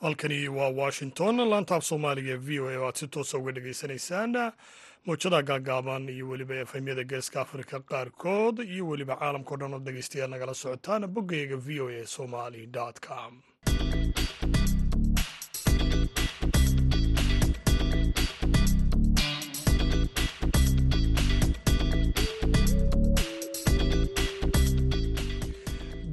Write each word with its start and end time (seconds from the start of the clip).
Halkani 0.00 0.48
waa 0.48 0.68
washington 0.82 1.36
laantaaf 1.50 1.84
soomaaliga 1.88 2.32
ee 2.34 2.36
v 2.46 2.60
o 2.60 2.66
a 2.72 2.76
oo 2.78 2.86
aad 2.88 2.96
si 3.00 3.06
toosa 3.14 3.38
uga 3.40 3.52
dhagaysanaysaan 3.56 4.32
mowjadaha 5.06 5.42
gaagaaban 5.48 6.08
iyo 6.14 6.24
weliba 6.30 6.54
efemyada 6.64 7.04
geeska 7.10 7.40
afrika 7.40 7.76
qaarkood 7.90 8.56
iyo 8.74 8.84
weliba 8.90 9.14
caalamkao 9.20 9.56
dhan 9.60 9.74
oo 9.76 9.82
dhegaystayaal 9.86 10.30
nagala 10.34 10.54
socotaan 10.62 11.02
boggayga 11.14 11.56
v 11.66 11.68
o 11.84 11.86
a 12.00 12.06
somali 12.16 12.62
com 13.06 13.32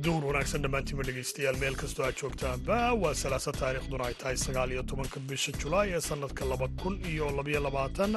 duur 0.06 0.24
wanaagsan 0.28 0.62
dhammaantiinba 0.64 1.04
dhegaystayaal 1.08 1.58
meel 1.64 1.76
kastoo 1.82 2.06
aad 2.08 2.16
joogtaanba 2.22 2.78
waa 3.04 3.14
salaasa 3.22 3.52
taariikhduna 3.60 4.06
ay 4.10 4.16
tahay 4.22 4.38
sagaal 4.44 4.72
iyo 4.76 4.84
tobanka 4.92 5.20
bisha 5.30 5.52
julaay 5.62 5.90
ee 5.98 6.02
sannadka 6.10 6.46
laba 6.52 6.68
kun 6.82 6.96
iyo 7.12 7.26
labaiyo 7.38 7.62
labaatan 7.68 8.16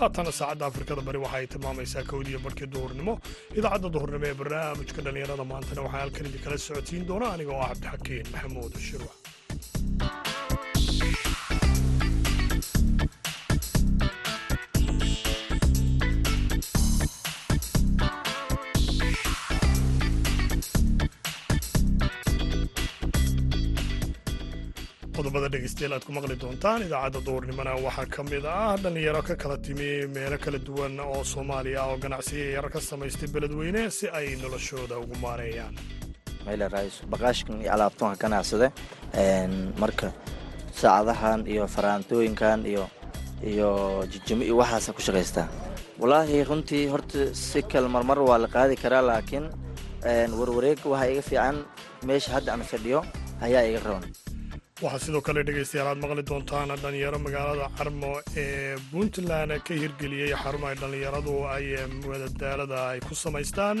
haatana 0.00 0.32
saacadda 0.38 0.66
afrikada 0.70 1.02
bari 1.08 1.18
waxa 1.24 1.36
ay 1.40 1.46
tilmaamaysaa 1.54 2.04
kowdiiyo 2.12 2.40
barhkii 2.46 2.70
duhurnimo 2.74 3.14
idaacadda 3.58 3.88
duhurnimo 3.96 4.26
ee 4.30 4.34
barnaamijka 4.40 5.00
dhallinyarada 5.06 5.44
maantana 5.52 5.80
waxaa 5.86 6.00
halkan 6.04 6.26
idinkala 6.30 6.58
socodsiin 6.66 7.06
doona 7.10 7.26
aniga 7.34 7.52
oo 7.56 7.62
ah 7.66 7.70
cabdixakiin 7.74 8.26
maxamuud 8.34 8.74
shirwa 8.88 9.12
qodobada 25.54 25.62
dhegeystayaal 25.62 25.94
aad 25.94 26.04
ku 26.04 26.12
maqli 26.12 26.36
doontaan. 26.36 26.82
Idaacadda 26.82 27.20
duurnimona 27.26 27.74
waxaa 27.86 28.06
ka 28.10 28.22
mid 28.22 28.44
ah 28.44 28.76
dhallinyaro 28.76 29.22
ka 29.22 29.34
kala 29.36 29.56
timi 29.58 30.06
meelo 30.14 30.38
kala 30.38 30.58
duwan 30.58 30.98
oo 31.00 31.22
soomaaliya 31.24 31.84
oo 31.90 31.96
ganacsiya 31.98 32.46
yar 32.56 32.68
ka 32.70 32.80
samaystay 32.80 33.28
beledweyne 33.34 33.90
si 33.90 34.06
ay 34.08 34.36
noloshooda 34.42 34.98
ugu 34.98 35.14
maareeyaan. 35.22 35.74
Baqaashkan 37.12 37.62
iyo 37.62 37.70
alaabtoonka 37.72 38.16
ganacsade 38.22 38.68
marka 39.78 40.12
saacadahan 40.80 41.46
iyo 41.46 41.66
faraantooyinkan 41.74 42.66
iyo 42.66 42.84
iyo 43.50 43.70
jijimo 44.10 44.42
iyo 44.44 44.56
waxaasa 44.60 44.92
ku 44.96 45.00
shaqaystaa 45.06 45.48
walaahi 46.00 46.44
runtii 46.48 46.86
horta 46.92 47.34
si 47.34 47.62
kal 47.62 47.88
marmar 47.88 48.18
waa 48.18 48.38
la 48.38 48.48
qaadi 48.48 48.76
karaa 48.82 49.02
laakiin 49.10 49.46
warwareeg 50.38 50.78
waxaa 50.92 51.10
iga 51.12 51.22
fiican 51.22 51.56
meesha 52.06 52.30
hadda 52.36 52.52
aan 52.52 52.62
fadhiyo 52.70 53.00
ayaa 53.46 53.62
iga 53.70 53.80
raban 53.86 54.04
waxaa 54.82 54.98
sidoo 55.06 55.20
kale 55.26 55.40
dhegaystayaal 55.46 55.88
aad 55.90 56.00
maqli 56.04 56.22
doontaan 56.30 56.70
dhalinyaro 56.82 57.18
magaalada 57.26 57.66
carmo 57.78 58.10
ee 58.42 58.74
puntland 58.90 59.52
ka 59.66 59.74
hirgeliyey 59.82 60.32
xarumo 60.42 60.66
ay 60.70 60.76
dhallinyaradu 60.82 61.34
ay 61.54 61.66
madadaalada 62.08 62.78
ay 62.92 63.00
ku 63.06 63.14
samaystaan. 63.24 63.78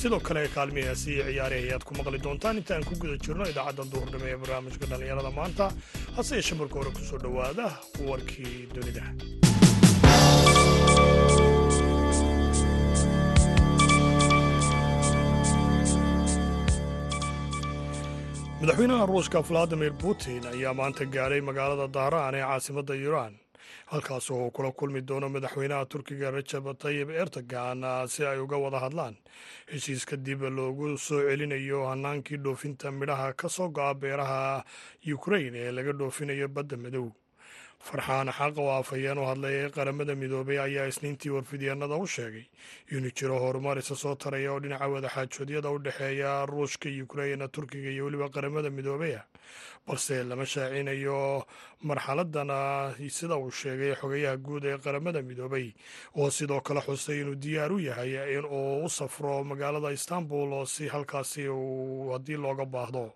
Sidoo 0.00 0.20
kale 0.28 0.42
kaalmihaasi 0.56 1.08
iyo 1.14 1.24
ciyaari 1.30 1.56
ayaad 1.62 1.84
ku 1.88 1.92
maqli 1.98 2.18
doontaan. 2.26 2.60
Inta 2.60 2.72
aan 2.76 2.84
ku 2.88 2.94
guda 3.02 3.16
jirno 3.24 3.44
idaacadda 3.52 3.88
duhurnimo 3.92 4.26
ee 4.32 4.36
barnaamijka 4.42 4.84
dhallinyarada 4.92 5.30
maanta. 5.40 5.64
Hase 6.16 6.32
yeeshee 6.38 6.58
marka 6.60 6.76
hore 6.80 6.90
ku 6.96 7.02
soo 7.10 7.18
dhowaada 7.24 7.66
warkii 8.10 8.68
dunida 8.74 9.04
madaxweynaha 18.66 19.06
ruushka 19.06 19.40
valadimir 19.48 19.92
putin 20.02 20.42
ayaa 20.52 20.74
maanta 20.74 21.04
gaadhay 21.14 21.40
magaalada 21.48 21.86
dahraan 21.96 22.34
ee 22.34 22.42
caasimadda 22.50 22.94
iiraan 22.94 23.34
halkaas 23.92 24.30
oo 24.30 24.38
uu 24.44 24.50
kula 24.56 24.70
kulmi 24.78 25.00
doono 25.08 25.28
madaxweynaha 25.36 25.86
turkiga 25.92 26.30
rajab 26.36 26.66
tayib 26.82 27.10
erdogan 27.22 27.84
si 28.12 28.26
ay 28.26 28.38
uga 28.44 28.56
wada 28.64 28.78
hadlaan 28.84 29.14
heshiiska 29.72 30.16
dib 30.26 30.42
loogu 30.58 30.98
soo 31.06 31.20
celinayo 31.28 31.86
hanaankii 31.90 32.36
dhoofinta 32.44 32.90
midhaha 32.90 33.32
ka 33.40 33.48
soo 33.48 33.68
go'a 33.68 33.94
beeraha 33.94 34.64
ukrain 35.16 35.54
ee 35.54 35.70
laga 35.76 35.92
dhoofinayo 36.00 36.48
badda 36.48 36.76
madow 36.76 37.06
farxaan 37.86 38.28
xaqa 38.38 38.60
oo 38.62 38.72
afhayeen 38.80 39.18
u 39.18 39.24
hadlay 39.30 39.54
ee 39.62 39.70
qaramada 39.76 40.14
midoobay 40.22 40.58
ayaa 40.58 40.86
isniintii 40.90 41.30
warfidyaenada 41.36 41.96
u 41.96 42.06
sheegay. 42.06 42.44
Inuu 42.92 43.12
jiro 43.16 43.38
horumar 43.38 43.78
isa 43.78 43.94
soo 43.96 44.14
taraya 44.14 44.52
oo 44.52 44.60
dhinaca 44.60 44.88
wadaxaajoodyada 44.94 45.70
u 45.70 45.78
dhexeeya 45.78 46.46
ruushka 46.50 46.88
ukrain 47.04 47.42
turkiga 47.54 47.90
iyo 47.90 48.04
weliba 48.04 48.28
qaramada 48.28 48.70
midoobaya 48.70 49.22
balse 49.86 50.24
lama 50.24 50.46
shaacinayo 50.46 51.46
marxaladana 51.88 52.58
sida 53.16 53.36
uu 53.38 53.50
sheegay 53.50 53.94
xogayaha 54.00 54.36
guud 54.36 54.64
ee 54.64 54.78
qaramada 54.84 55.22
midoobay 55.22 55.66
oo 56.18 56.30
sidoo 56.30 56.60
kale 56.60 56.80
xusay 56.86 57.20
inuu 57.22 57.34
diyaar 57.42 57.72
u 57.72 57.78
yahay 57.78 58.12
in 58.38 58.44
uu 58.44 58.84
u 58.84 58.88
safro 58.90 59.44
magaalada 59.44 59.92
istanbul 59.98 60.52
oo 60.52 60.66
si 60.66 60.88
halkaasi 60.88 61.48
uu 61.48 62.10
haddii 62.12 62.36
looga 62.44 62.64
baahdo 62.64 63.12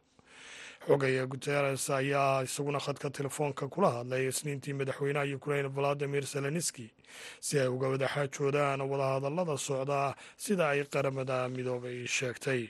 xogaya 0.86 1.26
guteres 1.26 1.90
ayaa 1.90 2.42
isaguna 2.42 2.80
khadka 2.80 3.10
telefoonka 3.10 3.68
kula 3.68 3.90
hadlay 3.96 4.28
isniintii 4.28 4.72
madaxweynaha 4.80 5.34
ukrain 5.36 5.68
valadimir 5.68 6.24
zelenski 6.24 6.86
si 7.40 7.58
ay 7.60 7.68
uga 7.68 7.88
wadaxaajoodaan 7.92 8.80
wadahadallada 8.90 9.56
socda 9.58 10.14
sida 10.36 10.68
ay 10.72 10.84
qaramada 10.84 11.48
midoobay 11.48 12.06
sheegtay. 12.06 12.62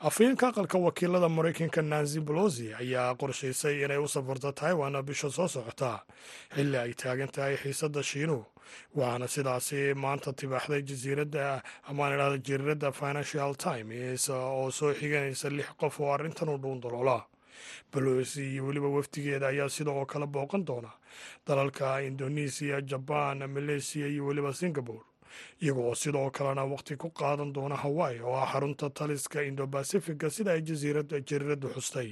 Afhayeenka 0.00 0.48
aqalka 0.48 0.78
wakiilada 0.78 1.28
maraykanka 1.28 1.82
nancy 1.82 2.20
bolosi 2.20 2.74
ayaa 2.74 3.14
qorshaysay 3.14 3.84
inay 3.84 3.96
u 3.98 4.08
safarto 4.08 4.52
taiwan 4.52 5.02
bisha 5.06 5.30
soo 5.30 5.48
socota 5.48 6.02
xilli 6.54 6.76
ay 6.76 6.92
taagan 6.94 7.30
tahay 7.32 7.56
xiisadda 7.56 8.02
shiinuhu 8.02 8.44
waxaana 8.96 9.28
sidaasi 9.28 9.94
maanta 9.94 10.32
tibaaxday 10.32 10.82
jasiiradda 10.90 11.62
amaan 11.90 12.12
idhahda 12.16 12.38
jariiradda 12.48 12.92
financial 12.92 13.54
times 13.54 14.28
oo 14.30 14.70
soo 14.70 14.92
xiganaysa 15.00 15.48
lix 15.56 15.68
qof 15.80 16.00
oo 16.00 16.12
arrintan 16.16 16.48
u 16.48 16.58
dhuundaloola 16.58 17.18
bolosi 17.92 18.42
iyo 18.52 18.66
weliba 18.66 18.88
wafdigeeda 18.88 19.46
ayaa 19.48 19.68
sidoo 19.68 20.04
kale 20.06 20.26
booqan 20.26 20.64
doona. 20.66 20.90
Dalalka 21.46 22.00
indonesiya 22.02 22.80
jabaan 22.80 23.38
maleysiya 23.54 24.06
iyo 24.06 24.26
weliba 24.26 24.52
singabore 24.54 25.04
iyagoo 25.62 25.94
sidoo 25.94 26.30
kalena 26.30 26.64
waqti 26.64 26.96
ku 26.96 27.08
qaadan 27.10 27.52
doona 27.52 27.76
hawaii 27.76 28.20
oo 28.20 28.36
ah 28.36 28.46
xarunta 28.52 28.90
taliska 28.90 29.42
indo-bacifica 29.42 30.30
sida 30.30 30.52
ay 30.52 30.62
jariiraddu 30.62 31.68
xustay 31.74 32.10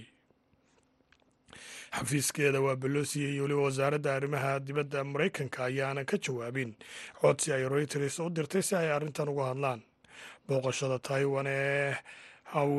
xafiiskeeda 1.97 2.61
waa 2.61 2.77
belosiya 2.77 3.29
iyo 3.29 3.43
weliba 3.43 3.63
wasaaradda 3.63 4.15
arrimaha 4.15 4.61
dibadda 4.61 5.05
maraykanka 5.05 5.65
ayaana 5.65 6.05
ka 6.05 6.17
jawaabin. 6.19 6.75
Codsi 7.21 7.53
ay 7.53 7.69
reuters 7.69 8.19
u 8.19 8.31
dirtay 8.31 8.63
si 8.63 8.75
ay 8.77 8.91
arrintan 8.91 9.29
uga 9.29 9.45
hadlaan. 9.55 9.81
Booqashada 10.49 10.99
taiwan 10.99 11.47
ee 11.49 11.95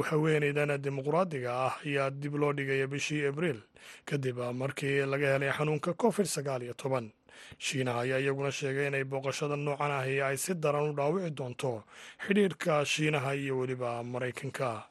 haweeneydan 0.10 0.78
dimuqraadiga 0.84 1.52
ah 1.68 1.76
ayaa 1.86 2.10
dib 2.12 2.36
loo 2.36 2.54
dhigaya 2.54 2.88
bishii 2.88 3.26
abriil 3.28 3.60
kadib 4.06 4.38
markii 4.54 5.06
laga 5.06 5.34
helay 5.34 5.52
xanuunka 5.52 5.94
covid 5.94 6.26
sagaal 6.26 6.64
iyo 6.64 6.74
toban. 6.74 7.12
Shiinaha 7.60 8.02
ayaa 8.02 8.20
iyaguna 8.20 8.52
sheegay 8.52 8.88
inay 8.88 9.04
booqashada 9.04 9.56
noocan 9.56 9.92
ahi 9.92 10.22
ay 10.22 10.38
si 10.38 10.54
daran 10.56 10.90
u 10.90 10.94
dhaawici 10.94 11.32
doonto 11.32 11.84
xidhiirka 12.28 12.86
shiinaha 12.86 13.36
iyo 13.36 13.58
weliba 13.60 14.04
maraykanka 14.04 14.88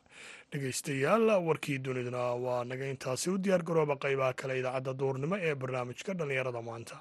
dhegeystayaal 0.59 1.25
warkii 1.47 1.79
duniduna 1.85 2.23
waa 2.45 2.65
naga 2.65 2.87
intaasi 2.93 3.31
u 3.31 3.39
diyaar 3.45 3.63
garooba 3.69 3.95
qaybaha 4.05 4.33
kale 4.41 4.55
idaacadda 4.61 4.93
duurnimo 5.01 5.37
ee 5.49 5.55
barnaamijka 5.63 6.15
dhallinyarada 6.19 6.61
maanta 6.69 6.97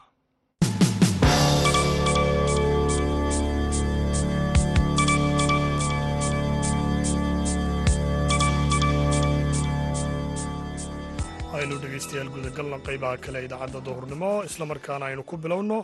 aynu 11.63 11.75
dhegeystayaal 11.83 12.30
gudagalna 12.36 12.77
qaybaha 12.88 13.18
kale 13.25 13.39
idaacadda 13.48 13.80
duhurnimo 13.88 14.31
islamarkaana 14.48 15.06
aynu 15.10 15.24
ku 15.30 15.36
bilowno 15.44 15.77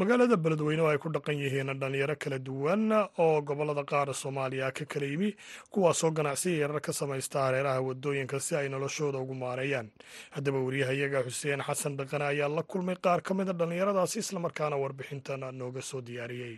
magaalada 0.00 0.36
beledweyne 0.44 0.82
oo 0.84 0.88
ay 0.92 0.98
ku 1.04 1.08
dhaqan 1.16 1.36
yihiin 1.42 1.72
dhalinyaro 1.82 2.16
kala 2.22 2.38
duwan 2.38 2.82
oo 3.24 3.40
gobollada 3.48 3.84
qaar 3.90 4.08
soomaaliya 4.22 4.72
ka 4.78 4.84
kala 4.92 5.06
yimi 5.12 5.30
kuwaasoo 5.72 6.10
ganacsiya 6.18 6.58
yarar 6.64 6.80
ka 6.80 6.92
samaysta 7.00 7.44
hareeraha 7.46 7.80
waddooyinka 7.88 8.40
si 8.40 8.56
ay 8.56 8.68
noloshooda 8.68 9.18
ugu 9.18 9.34
maareeyaan. 9.34 9.90
Haddaba 10.34 10.58
wariyahayaga 10.66 11.22
xuseen 11.28 11.60
xasan 11.68 11.96
dhaqane 12.00 12.24
ayaa 12.32 12.48
la 12.48 12.62
kulmay 12.62 12.96
qaar 12.96 13.20
ka 13.22 13.34
mida 13.34 13.52
dhallinyaradaasi 13.52 14.18
islamarkaana 14.24 14.76
warbixintan 14.80 15.44
nooga 15.60 15.82
soo 15.82 16.00
diyaariyey 16.00 16.56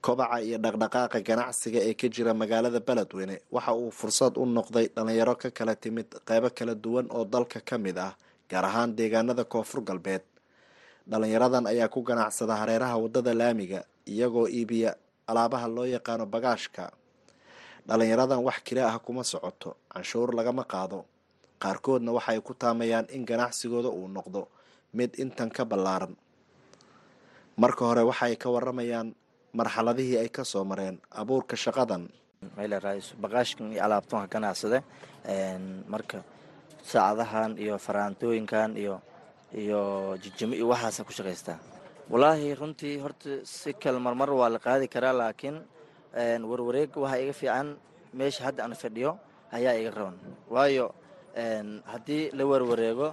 kobaca 0.00 0.40
iyo 0.46 0.58
dhaqdhaqaaqa 0.64 1.18
ganacsiga 1.28 1.80
ee 1.88 1.94
ka 2.00 2.06
jira 2.14 2.32
magaalada 2.34 2.80
beledweyne 2.88 3.36
waxa 3.54 3.72
uu 3.74 3.90
fursad 3.98 4.34
u 4.36 4.44
noqday 4.46 4.86
dhalinyaro 4.96 5.34
ka 5.42 5.48
kala 5.50 5.74
timid 5.82 6.08
qeybo 6.28 6.48
kala 6.58 6.74
duwan 6.74 7.06
oo 7.16 7.24
dalka 7.24 7.60
ka 7.68 7.76
mid 7.78 7.98
ah 7.98 8.12
gaar 8.50 8.64
ahaan 8.64 8.90
deegaanada 8.98 9.44
koonfur 9.44 9.80
galbeed. 9.88 10.22
Dhalinyaradan 11.10 11.66
ayaa 11.66 11.88
ku 11.88 12.00
ganacsada 12.02 12.54
hareeraha 12.60 12.96
waddada 13.02 13.32
laamiga 13.34 13.80
iyagoo 14.06 14.46
iibiya 14.48 14.94
alaabaha 15.30 15.66
loo 15.68 15.86
yaqaano 15.86 16.26
bagaashka. 16.26 16.90
Dhalinyaradan 17.88 18.40
wax 18.46 18.58
kila 18.66 18.82
ah 18.90 18.98
kuma 18.98 19.22
socoto 19.24 19.76
canshuur 19.92 20.34
lagama 20.34 20.64
qaado. 20.64 21.04
Qaarkoodna 21.62 22.10
waxay 22.16 22.40
ku 22.40 22.54
taamayaan 22.54 23.06
in 23.14 23.24
ganacsigooda 23.24 23.88
uu 23.88 24.08
noqdo 24.08 24.48
mid 24.94 25.10
intan 25.22 25.50
ka 25.50 25.64
ballaaran. 25.64 26.14
Marka 27.60 27.84
hore 27.84 28.02
waxay 28.10 28.36
ka 28.36 28.48
waramayaan 28.50 29.14
marxaladihii 29.58 30.18
ay 30.22 30.28
ka 30.28 30.44
soo 30.44 30.64
mareen 30.64 30.96
abuurka 31.10 31.56
shaqadan. 31.56 32.08
Baqaashkan 33.22 33.72
iyo 33.72 33.82
alaabtoonka 33.84 34.28
ganacsade 34.32 34.78
marka 35.92 36.18
saacadahan 36.90 37.58
iyo 37.58 37.76
faraantooyinkan 37.78 38.76
iyo 38.76 39.00
iyo 39.62 40.16
jijimo 40.22 40.54
iyo 40.54 40.66
waxaasa 40.72 41.04
ku 41.04 41.12
shaqaystaa 41.12 41.58
wallaahi 42.10 42.54
runtii 42.54 42.96
horta 43.04 43.44
si 43.44 43.72
kale 43.74 43.98
marmar 44.00 44.30
waa 44.32 44.48
la 44.48 44.58
qaadi 44.58 44.88
karaa 44.88 45.12
laakiin 45.12 45.56
warwareeg 46.50 46.90
waxaa 46.96 47.20
iga 47.22 47.32
fiican 47.40 47.68
meesha 48.18 48.44
hadda 48.48 48.64
aan 48.64 48.74
fadhiyo 48.74 49.18
ayaa 49.52 49.74
iga 49.80 49.90
raban 49.90 50.16
waayo 50.50 50.86
haddii 51.92 52.30
la 52.32 52.44
warwareego 52.50 53.08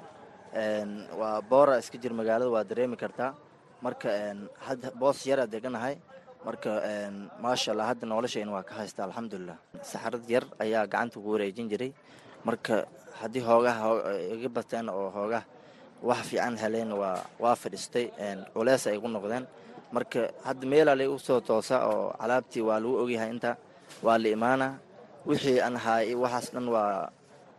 waa 1.20 1.42
boora 1.50 1.78
iska 1.84 1.98
jir 1.98 2.14
magaalada 2.14 2.50
waa 2.56 2.64
dareemi 2.64 2.96
kartaa. 2.98 3.36
Marka 3.82 4.10
hadda 4.66 4.90
boos 4.98 5.20
yaraa 5.30 5.46
deganahay 5.46 5.96
marka 6.48 6.72
maasha 7.44 7.72
allah 7.76 7.88
hadda 7.92 8.06
noloshayna 8.08 8.52
waa 8.56 8.64
ka 8.70 8.74
haysta 8.80 9.04
alxamdulilah 9.08 9.58
saxarad 9.84 10.24
yar 10.34 10.46
ayaa 10.64 10.88
gacanta 10.88 11.20
ugu 11.20 11.30
wareejin 11.36 11.68
jiray. 11.72 11.92
Marka 12.48 12.88
haddii 13.20 13.44
hoogaha 13.44 13.88
iga 14.36 14.50
bateen 14.58 14.88
oo 14.90 15.10
hoogaha 15.16 15.44
wax 16.08 16.22
fiican 16.30 16.56
heleen 16.64 16.92
waa 17.02 17.20
waa 17.44 17.56
fadhiistay 17.62 18.06
culees 18.56 18.88
ay 18.88 18.98
gu 19.04 19.08
noqdeen. 19.12 19.44
Marka 19.92 20.32
hadda 20.48 20.66
meelaa 20.72 20.96
laigu 20.96 21.20
soo 21.20 21.40
toosa 21.42 21.84
oo 21.92 22.16
alaabtii 22.24 22.64
waa 22.64 22.80
lagu 22.80 22.96
ogyahay 23.04 23.30
inta 23.36 23.52
waa 24.06 24.18
la 24.24 24.30
imaana 24.38 24.68
wixii 25.28 25.60
aan 25.66 25.76
ahaay 25.76 26.16
waxaas 26.16 26.48
dhan 26.56 26.68
waa 26.76 27.12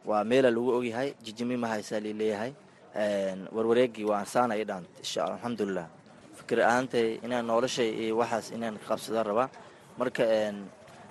waa 0.09 0.25
meelaa 0.25 0.51
lagu 0.57 0.71
ogyahay. 0.79 1.13
Jijimi 1.25 1.57
ma 1.61 1.69
haysaa 1.77 2.01
lileeyahay 2.01 2.53
warwareegii 3.53 4.05
waa 4.09 4.25
saana 4.25 4.57
i 4.57 4.65
insha 4.65 5.25
alla 5.25 5.35
alxamdulilah 5.37 5.87
fikir 6.49 6.65
ahaantay 6.65 7.21
inaan 7.21 7.45
noloshay 7.45 7.93
iyo 8.09 8.17
waxaas 8.25 8.57
inaan 8.57 8.81
qabsada 8.81 9.21
rabaa 9.21 9.49
marka 10.01 10.25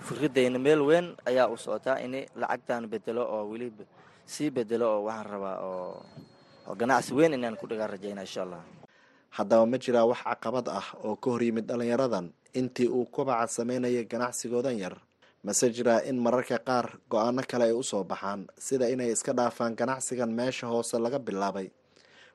fikradayna 0.02 0.58
meel 0.58 0.82
weyn 0.82 1.14
ayaa 1.30 1.46
u 1.46 1.54
socotaa 1.56 2.02
in 2.02 2.26
lacagtan 2.34 2.90
bedelo 2.90 3.22
oo 3.22 3.46
weliba 3.50 3.84
sii 4.26 4.50
bedelo 4.50 4.86
oo 4.98 5.04
waxaan 5.06 5.26
rabaa 5.30 5.56
oo 5.62 6.74
ganacsi 6.74 7.14
weyn 7.14 7.34
inaan 7.38 7.54
ku 7.56 7.66
dhigaa 7.70 7.86
rajayna 7.86 8.22
insha 8.26 8.42
allah. 8.42 8.62
Haddaba 9.30 9.62
ma 9.66 9.78
jiraa 9.78 10.06
wax 10.10 10.20
caqabad 10.26 10.66
ah 10.74 10.86
oo 11.06 11.14
ka 11.16 11.30
hor 11.30 11.42
yimid 11.42 11.66
dhalinyaradan 11.70 12.34
intii 12.54 12.88
uu 12.90 13.06
kobaca 13.06 13.46
sameynaya 13.46 14.02
ganacsigoodan 14.10 14.74
yar 14.74 14.98
mase 15.46 15.70
jiraa 15.70 16.02
in 16.10 16.18
mararka 16.18 16.58
qaar 16.58 16.98
go'aano 17.10 17.42
kale 17.46 17.70
ay 17.70 17.72
u 17.78 17.82
soo 17.82 18.02
baxaan 18.02 18.50
sida 18.58 18.90
inay 18.90 19.14
iska 19.14 19.30
dhaafaan 19.32 19.78
ganacsigan 19.78 20.34
meesha 20.34 20.66
hoose 20.66 20.98
laga 20.98 21.18
bilaabay. 21.22 21.70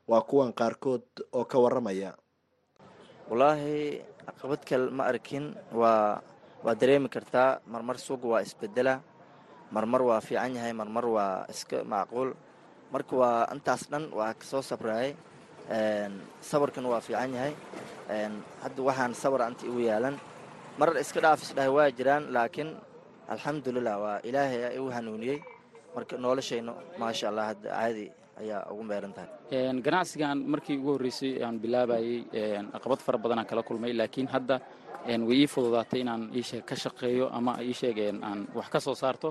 Waa 0.08 0.22
kuwan 0.24 0.54
qaarkood 0.56 1.04
oo 1.36 1.44
ka 1.46 1.60
waramaya 1.60 2.16
wallaahi 3.34 3.98
caqabad 4.30 4.62
kale 4.70 4.86
ma 4.94 5.04
arkin. 5.10 5.46
Waa 5.74 6.22
waa 6.64 6.76
dareemi 6.78 7.10
kartaa 7.10 7.60
marmar 7.66 7.98
suuga 7.98 8.28
waa 8.38 8.42
isbedela 8.46 9.02
marmar 9.74 10.02
waa 10.06 10.22
fiican 10.22 10.54
yahay. 10.56 10.74
Marmar 10.74 11.06
waa 11.10 11.46
iska 11.50 11.82
macquul. 11.84 12.38
Marka 12.94 13.14
waa 13.18 13.50
intaas 13.54 13.90
dhan 13.90 14.06
waa 14.14 14.34
ka 14.38 14.46
soo 14.46 14.62
sabraayay. 14.62 15.18
Sabarkan 16.42 16.86
waa 16.86 17.02
fiican 17.02 17.34
yahay. 17.34 17.54
Hadda 18.64 18.80
waxaan 18.88 19.14
sabar 19.18 19.42
anta 19.50 19.66
igu 19.66 19.82
yaalan. 19.90 20.16
Marar 20.78 20.98
iska 21.02 21.20
dhaafis 21.22 21.52
dhahay 21.58 21.70
waa 21.74 21.90
jiraan 21.98 22.30
laakiin 22.30 22.70
alxamdulilah 23.34 23.96
waa 24.04 24.18
ilaahay 24.22 24.60
ayaa 24.70 24.78
igu 24.78 24.90
hanuuniyey. 24.94 25.40
Marka 25.96 26.18
noloshayno 26.18 26.74
maasha 27.02 27.30
allah 27.30 27.46
hadda 27.54 27.70
caadi 27.70 28.06
ayaa 28.42 28.62
ugu 28.72 28.84
meeran 28.90 29.14
tahay 29.14 29.30
ganacsigan 29.86 30.38
markii 30.54 30.78
ugu 30.82 30.92
horreysay 30.96 31.32
aan 31.46 31.56
bilaabayey 31.64 32.18
caqabad 32.74 33.00
fara 33.06 33.18
badanaan 33.24 33.46
kala 33.52 33.62
kulmay 33.70 33.94
laakiin 33.94 34.28
hadda 34.36 34.56
way 35.30 35.46
fududaatay 35.54 36.00
inaan 36.06 36.24
iisheeg 36.38 36.64
ka 36.70 36.76
shaqeeyo 36.84 37.26
ama 37.38 37.52
iisheeg 37.62 37.98
aan 38.28 38.40
wax 38.58 38.68
ka 38.74 38.80
soo 38.80 38.96
saarto. 38.96 39.30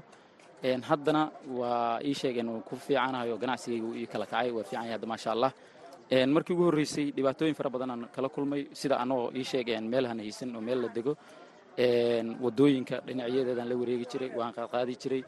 Haddana 0.91 1.23
waa 1.59 1.99
ii 2.09 2.15
sheegeen 2.21 2.49
ku 2.69 2.77
fiicanahayo 2.77 3.35
ganacsigaygu 3.43 3.91
ii 4.01 4.07
kala 4.13 4.27
kacay 4.27 4.51
waa 4.57 4.63
fiican 4.69 4.85
yahay 4.85 4.93
hadda 4.97 5.07
maasha 5.13 5.31
allah 5.35 5.53
markii 6.35 6.55
ugu 6.55 6.65
horreysay 6.69 7.07
dhibaatooyin 7.17 7.55
fara 7.59 7.71
badan 7.75 7.91
aan 7.91 8.03
kala 8.15 8.29
kulmay 8.29 8.63
sida 8.81 8.95
anagoo 9.03 9.33
ii 9.35 9.45
sheegeen 9.51 9.85
meel 9.93 10.07
hana 10.11 10.23
oo 10.57 10.61
meel 10.69 10.81
la 10.85 10.89
dego. 10.97 11.13
Wadooyinka 12.45 12.97
dhinacyadeedaan 13.07 13.69
la 13.69 13.75
wareegi 13.81 14.07
jiray 14.13 14.31
waan 14.39 14.53
qaadqaadi 14.57 14.95
jiray. 15.03 15.23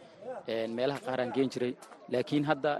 Meelaha 0.77 1.01
qaar 1.07 1.21
aan 1.21 1.33
geen 1.37 1.49
jiray. 1.55 1.73
Laakiin 2.13 2.45
hadda 2.45 2.73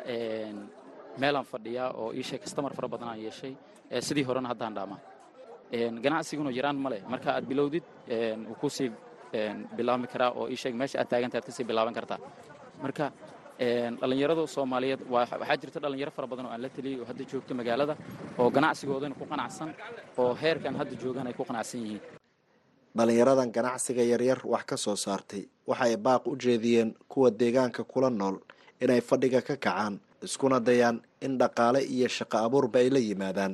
meelaan 1.23 1.45
fadhiyaa 1.53 1.91
oo 2.01 2.13
ii 2.15 2.39
kastamar 2.45 2.73
fara 2.75 2.89
badan 2.89 3.09
aan 3.09 3.21
yeeshay 3.27 3.53
sidii 4.01 4.25
horena 4.29 4.49
haddaan 4.53 4.75
dhaamaa 4.75 5.01
ganacsiguna 6.05 6.51
yaraan 6.59 6.77
ma 6.85 6.91
marka 7.13 7.29
aad 7.37 7.45
bilowdid 7.51 7.85
wuu 8.49 8.57
ku 8.61 8.69
sii 8.71 8.91
bilaabmi 9.77 10.07
karaa 10.13 10.31
oo 10.39 10.49
ii 10.51 10.57
sheeg 10.63 10.75
meesha 10.75 10.99
aad 11.01 11.09
taaganta 11.09 11.37
aad 11.39 11.45
ka 11.49 11.53
sii 11.53 11.65
bilaaban 11.65 11.95
kartaa. 11.95 12.19
Marka 12.83 13.13
dhallinyarada 14.01 14.47
soomaaliyeed 14.47 15.01
waxaa 15.11 15.57
jirta 15.63 15.79
dhallinyaro 15.83 16.11
fara 16.17 16.27
badan 16.31 16.47
oo 16.47 16.53
aan 16.53 16.63
la 16.63 16.69
teliyey 16.69 17.01
oo 17.01 17.07
hadda 17.11 17.25
joogta 17.33 17.55
magaalada 17.55 17.95
oo 18.39 18.51
ganacsigoodana 18.51 19.15
ku 19.15 19.25
qanacsan 19.33 19.71
oo 20.19 20.35
heerkan 20.43 20.75
hadda 20.81 20.95
joogaan 21.03 21.27
ay 21.27 21.33
ku 21.39 21.45
qanacsan 21.45 21.81
yihiin. 21.85 22.03
Dhalinyaradan 22.97 23.51
ganacsiga 23.57 24.03
yaryar 24.03 24.39
wax 24.45 24.65
ka 24.71 24.77
soo 24.77 24.97
saartay. 24.97 25.43
Waxay 25.67 25.97
baaq 25.97 26.27
u 26.27 26.37
jeediyeen 26.37 26.95
kuwa 27.09 27.31
deegaanka 27.31 27.85
kula 27.85 28.11
nool 28.11 28.37
inay 28.81 29.01
fadhiga 29.01 29.41
ka 29.43 29.57
kacaan 29.57 29.99
iskuna 30.29 30.59
dayaan 30.69 30.97
in 31.27 31.39
dhaqaale 31.41 31.81
iyo 31.95 32.09
shaqo 32.09 32.37
abuurba 32.47 32.79
ay 32.83 32.89
la 32.91 32.99
yimaadaan. 33.09 33.53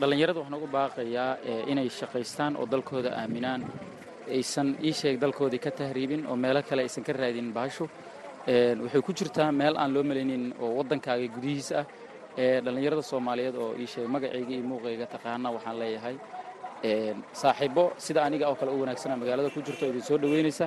Dhallinyarada 0.00 0.38
waxaan 0.40 0.56
ugu 0.58 0.68
baaqayaa 0.76 1.32
inay 1.72 1.88
shaqaystaan 2.00 2.56
oo 2.60 2.66
dalkooda 2.72 3.10
aaminaan. 3.20 3.60
Aysan 4.36 4.68
ii 4.84 4.92
sheeg 5.00 5.16
dalkoodii 5.22 5.58
ka 5.64 5.70
tahriibin 5.70 6.26
oo 6.30 6.36
meelo 6.36 6.62
kale 6.68 6.82
aysan 6.82 7.04
ka 7.04 7.12
raadin 7.12 7.52
baasho 7.56 7.84
waxay 8.84 9.02
ku 9.06 9.12
jirtaa 9.18 9.52
meel 9.52 9.76
aan 9.76 9.90
loo 9.94 10.02
malaynin 10.02 10.44
oo 10.62 10.70
waddankaaga 10.78 11.26
gudihiisa 11.34 11.78
ah. 11.80 11.86
Dhallinyarada 12.64 13.02
soomaaliyeed 13.02 13.56
oo 13.56 13.74
ii 13.82 13.86
sheeg 13.92 14.06
magacayga 14.14 14.52
iyo 14.56 14.64
muuqayga 14.70 15.06
taqaana 15.14 15.48
waxaan 15.56 15.78
leeyahay. 15.82 16.16
Saaxiibo 17.32 17.84
sida 17.98 18.20
aniga 18.26 18.48
oo 18.50 18.54
kale 18.60 18.70
u 18.72 18.80
wanaagsana 18.82 19.16
magaalada 19.16 19.50
ku 19.54 19.60
jirto 19.66 19.86
idin 19.90 20.02
soo 20.02 20.18
dhoweynaysa 20.18 20.66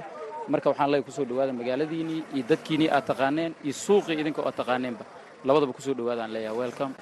marka 0.52 0.70
waxaan 0.72 0.90
leeyahay 0.92 1.06
ku 1.08 1.12
soo 1.18 1.26
dhowaada 1.30 1.54
magaaladiinnii 1.60 2.22
iyo 2.36 2.44
dadkiinnii 2.50 2.90
aad 2.96 3.06
taqaaneen 3.12 3.52
iyo 3.66 3.74
suuqii 3.86 4.16
idinka 4.22 4.42
oo 4.48 4.52
taqaaneenba 4.62 5.04
labadaba 5.48 5.74
ku 5.74 5.82
soo 5.82 5.94
dhowaadaan 5.98 6.32
leeyahay. 6.36 6.58
Welcome. 6.64 6.94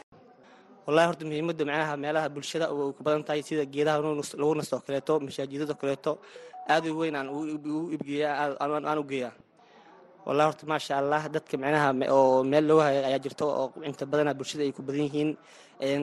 Wallahi 0.87 1.07
horta 1.09 1.23
muhiimadda 1.25 1.63
macnaha 1.69 1.93
meelaha 2.03 2.27
bulshada 2.35 2.65
oo 2.73 2.91
ku 2.97 3.01
badan 3.03 3.23
tahay 3.27 3.41
sida 3.43 3.63
geedaha 3.65 3.97
lagu 4.01 4.55
nasto 4.59 4.75
oo 4.77 4.83
kaleeto 4.87 5.13
mashaajidada 5.19 5.73
kaleeto 5.81 6.11
aad 6.73 6.85
u 6.87 6.97
weyn 6.99 7.15
aan 7.15 7.27
u 7.29 7.39
u 7.91 7.97
geeyaa 8.03 9.31
wallahi 10.25 10.47
horta 10.49 10.65
maasha 10.71 10.93
allah 11.01 11.21
dadka 11.35 11.55
macnaha 11.57 11.89
oo 12.15 12.43
meel 12.43 12.63
looga 12.67 12.83
haya 12.87 13.01
ayaa 13.09 13.19
jirto 13.25 13.45
oo 13.47 13.67
inta 13.83 14.05
badana 14.05 14.33
bulshada 14.33 14.63
ay 14.63 14.71
ku 14.71 14.81
badan 14.81 15.03
yihiin. 15.07 15.29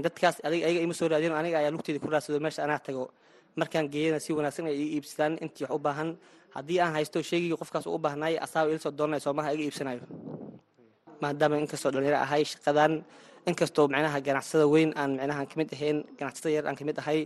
Dadkaas 0.05 0.37
adiga 0.45 0.69
ima 0.69 0.93
soo 0.95 1.09
raadin 1.09 1.33
aniga 1.33 1.57
ayaa 1.61 1.73
lugteeda 1.73 1.99
ku 2.01 2.09
raadsado 2.13 2.37
meesha 2.41 2.65
anaa 2.65 2.79
tago. 2.85 3.05
Markaan 3.57 3.89
geeyana 3.93 4.21
si 4.21 4.33
wanaagsan 4.33 4.67
ay 4.69 4.77
ii 4.77 4.89
iibsadaan 5.01 5.39
intii 5.45 5.65
wax 5.65 5.73
u 5.77 5.79
baahan 5.79 6.09
haddii 6.55 6.79
aan 6.85 6.93
haysto 6.97 7.19
sheegigii 7.31 7.57
qofkaas 7.61 7.87
u 7.87 7.99
baahnaay 8.05 8.35
asaaba 8.47 8.71
ila 8.71 8.81
soo 8.85 8.93
doonaya 8.99 9.21
soomaha 9.27 9.53
iga 9.55 9.65
iibsanayo 9.69 10.03
maadaama 11.23 11.57
inkastoo 11.63 11.91
dhalinyaro 11.95 12.19
ahay 12.27 12.43
shaqadan 12.53 12.93
inkastoo 13.51 13.87
macnaha 13.93 14.19
ganacsada 14.27 14.67
weyn 14.75 14.91
aan 15.01 15.11
macnaha 15.21 15.43
ka 15.51 15.55
mid 15.61 15.69
ahayn 15.77 15.99
ganacsada 16.19 16.51
yar 16.57 16.65
aan 16.69 16.77
ka 16.81 16.85
mid 16.89 16.99
ahay 17.03 17.21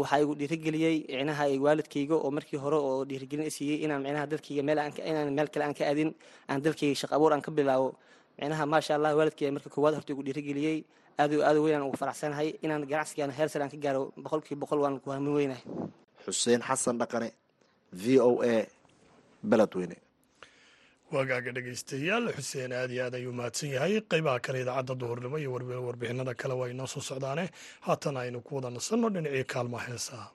waxaa 0.00 0.18
igu 0.24 0.32
dhiirigeliyey 0.40 0.96
micnaha 1.10 1.44
waalidkayga 1.64 2.14
oo 2.24 2.30
markii 2.36 2.58
hore 2.64 2.78
oo 2.88 3.04
dhiirigelin 3.08 3.46
isiiyey 3.50 3.78
inaan 3.84 4.02
micnaha 4.06 4.26
dalkayga 4.32 4.62
meel 4.68 4.78
inaan 5.10 5.28
meel 5.36 5.48
kale 5.52 5.64
aan 5.66 5.74
ka 5.78 5.84
aadin 5.90 6.10
aan 6.50 6.60
dalkayga 6.64 6.94
shaqo 7.00 7.14
abuur 7.16 7.32
aan 7.34 7.42
ka 7.46 7.50
bilaabo 7.50 7.88
micnaha 8.38 8.64
maasha 8.72 8.92
allah 8.96 9.12
waalidkayga 9.18 9.52
marka 9.56 9.68
koowaad 9.74 9.94
horta 9.98 10.10
igu 10.14 10.22
dhiirigeliyey 10.26 10.78
aad 11.20 11.32
aad 11.48 11.56
weyn 11.64 11.82
ugu 11.88 11.96
faraxsanahay 12.02 12.48
inaan 12.64 12.82
ganacsigan 12.90 13.30
heer 13.38 13.48
aan 13.62 13.70
ka 13.74 13.78
gaaro 13.84 14.02
boqolkii 14.24 14.56
boqol 14.62 14.78
waan 14.84 14.94
ku 15.02 15.10
hamin 15.10 15.34
weynahay. 15.38 15.64
Xuseen 16.24 16.60
xasan 16.68 16.96
dhaqane 17.02 17.28
v 17.92 18.18
o 18.20 18.42
a 18.42 18.66
beledweyne 19.50 19.96
waagaaga 21.12 21.50
dhegaystayaal 21.56 22.26
xuseen 22.36 22.72
aad 22.72 22.90
iyo 22.94 23.04
aad 23.06 23.14
ayuu 23.18 23.32
mahadsan 23.32 23.70
yahay. 23.74 24.00
Qeybaha 24.10 24.40
kale 24.44 24.58
idaacadda 24.64 24.94
duhurnimo 25.00 25.36
iyo 25.38 25.50
warbixinada 25.86 26.34
kale 26.34 26.54
waa 26.60 26.68
inoo 26.72 26.86
soo 26.86 27.00
socdaane. 27.00 27.50
Haatan 27.86 28.16
aynu 28.16 28.40
ku 28.40 28.56
wada 28.56 28.70
nasanno 28.70 29.08
dhinacii 29.14 29.44
kaalmaha 29.44 29.86
heesaha 29.92 30.26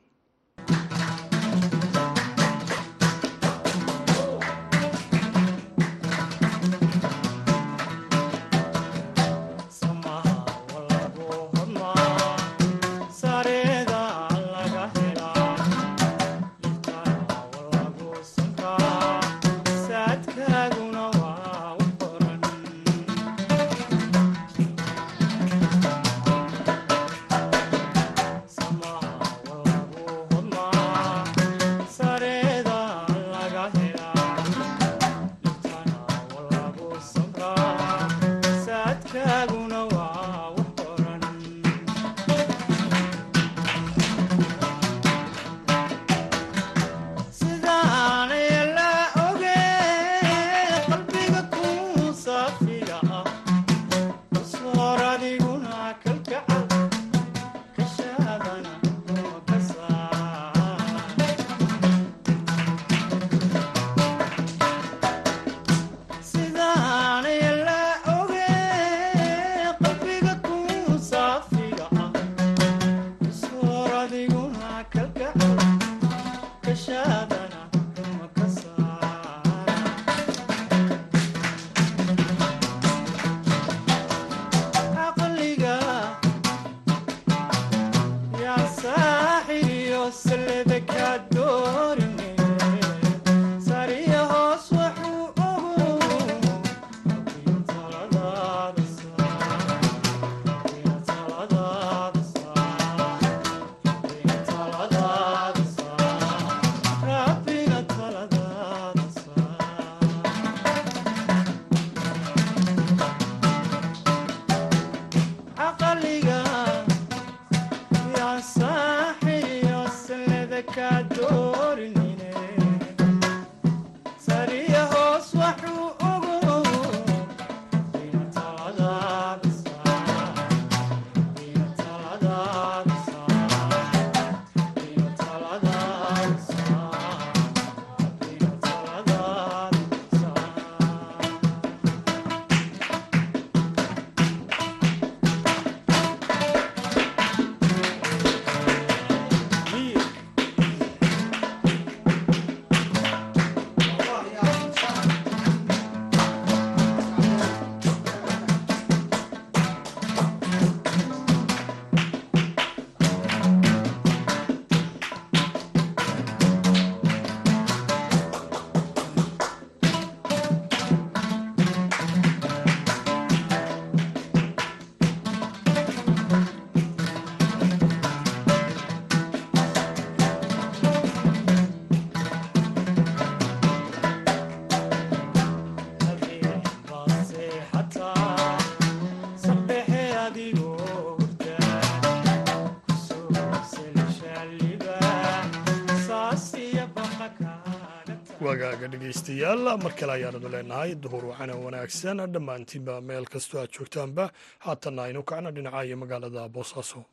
dhegaystayaal 198.55 199.77
mar 199.83 199.91
kale 199.95 200.11
ayaanadu 200.13 200.47
leenahay 200.49 200.95
duhur 200.95 201.23
wacana 201.31 201.55
wanaagsan. 201.55 202.17
Dhammaantiinba 202.33 203.01
meel 203.01 203.25
kastoo 203.25 203.59
aad 203.59 203.71
joogtaanba 203.71 204.31
haatanna 204.59 205.03
aynu 205.03 205.23
kacno 205.23 205.51
dhinaca 205.51 205.83
iyo 205.85 205.97
magaalada 205.97 206.47
boosaaso 206.49 207.03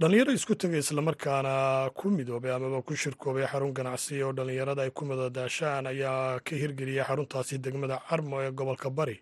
dhallinyaro 0.00 0.32
isku 0.32 0.54
tegay 0.54 0.78
islamarkaana 0.84 1.90
ku 1.94 2.10
midoobay 2.10 2.52
amaba 2.54 2.82
ku 2.82 2.94
shirkoobay 2.94 3.46
xarun 3.50 3.72
ganacsi 3.74 4.22
oo 4.22 4.32
dhallinyarada 4.32 4.82
ay 4.86 4.90
ku 4.90 5.04
madadaashaan 5.04 5.86
ayaa 5.86 6.38
ka 6.46 6.54
hirgeliyay 6.56 7.04
xaruntaasi 7.04 7.58
degmada 7.58 7.98
carmo 8.08 8.40
ee 8.42 8.50
gobolka 8.52 8.90
bari. 8.90 9.18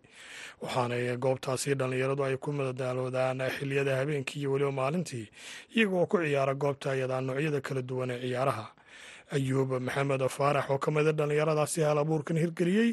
Waxaana 0.62 1.16
goobtaasi 1.16 1.74
dhallinyaradu 1.74 2.22
ay 2.24 2.36
ku 2.36 2.52
madadaaloodaan 2.52 3.40
xiliyada 3.58 3.96
habeenkii 3.96 4.40
iyo 4.40 4.52
weliba 4.52 4.72
maalintii 4.72 5.30
iyagoo 5.76 6.06
ku 6.06 6.18
ciyaara 6.20 6.54
goobta 6.54 6.90
ayadaa 6.92 7.20
noocyada 7.20 7.60
kala 7.60 7.82
duwan 7.82 8.10
ee 8.10 8.20
ciyaaraha 8.20 8.66
ayuub 9.32 9.70
maxamed 9.80 10.22
faarax 10.28 10.70
oo 10.70 10.78
ka 10.78 10.90
mida 10.90 11.12
dhallinyaradaasi 11.12 11.80
hal 11.82 11.98
abuurkan 11.98 12.36
hirgeliyey 12.36 12.90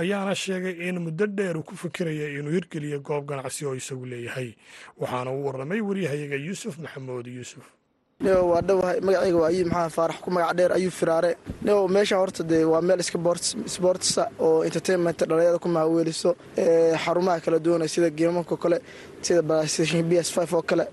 ayaana 0.00 0.34
sheegay 0.34 0.88
in 0.88 0.98
muddo 1.04 1.26
dheer 1.26 1.56
uu 1.56 1.62
ku 1.62 1.74
fikiraya 1.76 2.28
inuu 2.38 2.52
hirgeliyo 2.56 3.00
goob 3.00 3.26
ganacsi 3.28 3.66
oo 3.66 3.74
isagu 3.74 4.06
leeyahay. 4.06 4.54
Waxaana 5.00 5.30
uu 5.32 5.44
warramay 5.46 5.80
waryahayaga 5.80 6.36
yuusuf 6.36 6.78
maxamuud 6.78 7.26
yuusuf 7.26 7.64
nio 8.24 8.48
waa 8.50 8.62
magacayga 9.06 9.36
waa 9.42 9.48
ayuub 9.52 9.68
maxamed 9.72 9.92
faarax 9.96 10.16
ku 10.24 10.30
magac 10.30 10.54
dheer 10.56 10.72
ayuub 10.72 10.92
firaare. 11.00 11.30
Nio 11.64 11.88
meesha 11.88 12.16
horta 12.16 12.42
dee 12.42 12.64
waa 12.64 12.80
meel 12.80 13.00
iska 13.00 13.18
sportsa 13.74 14.22
oo 14.40 14.62
entertainment 14.64 15.18
dhalinyarada 15.18 15.58
ku 15.58 15.68
mahaweeliso 15.68 16.30
xarumaha 17.04 17.40
kala 17.44 17.58
duwanay 17.58 17.88
sida 17.88 18.08
geemanka 18.10 18.56
kale 18.56 18.78
sida 19.20 19.42
b 19.42 20.12
s 20.18 20.32
oo 20.38 20.62
kale 20.62 20.86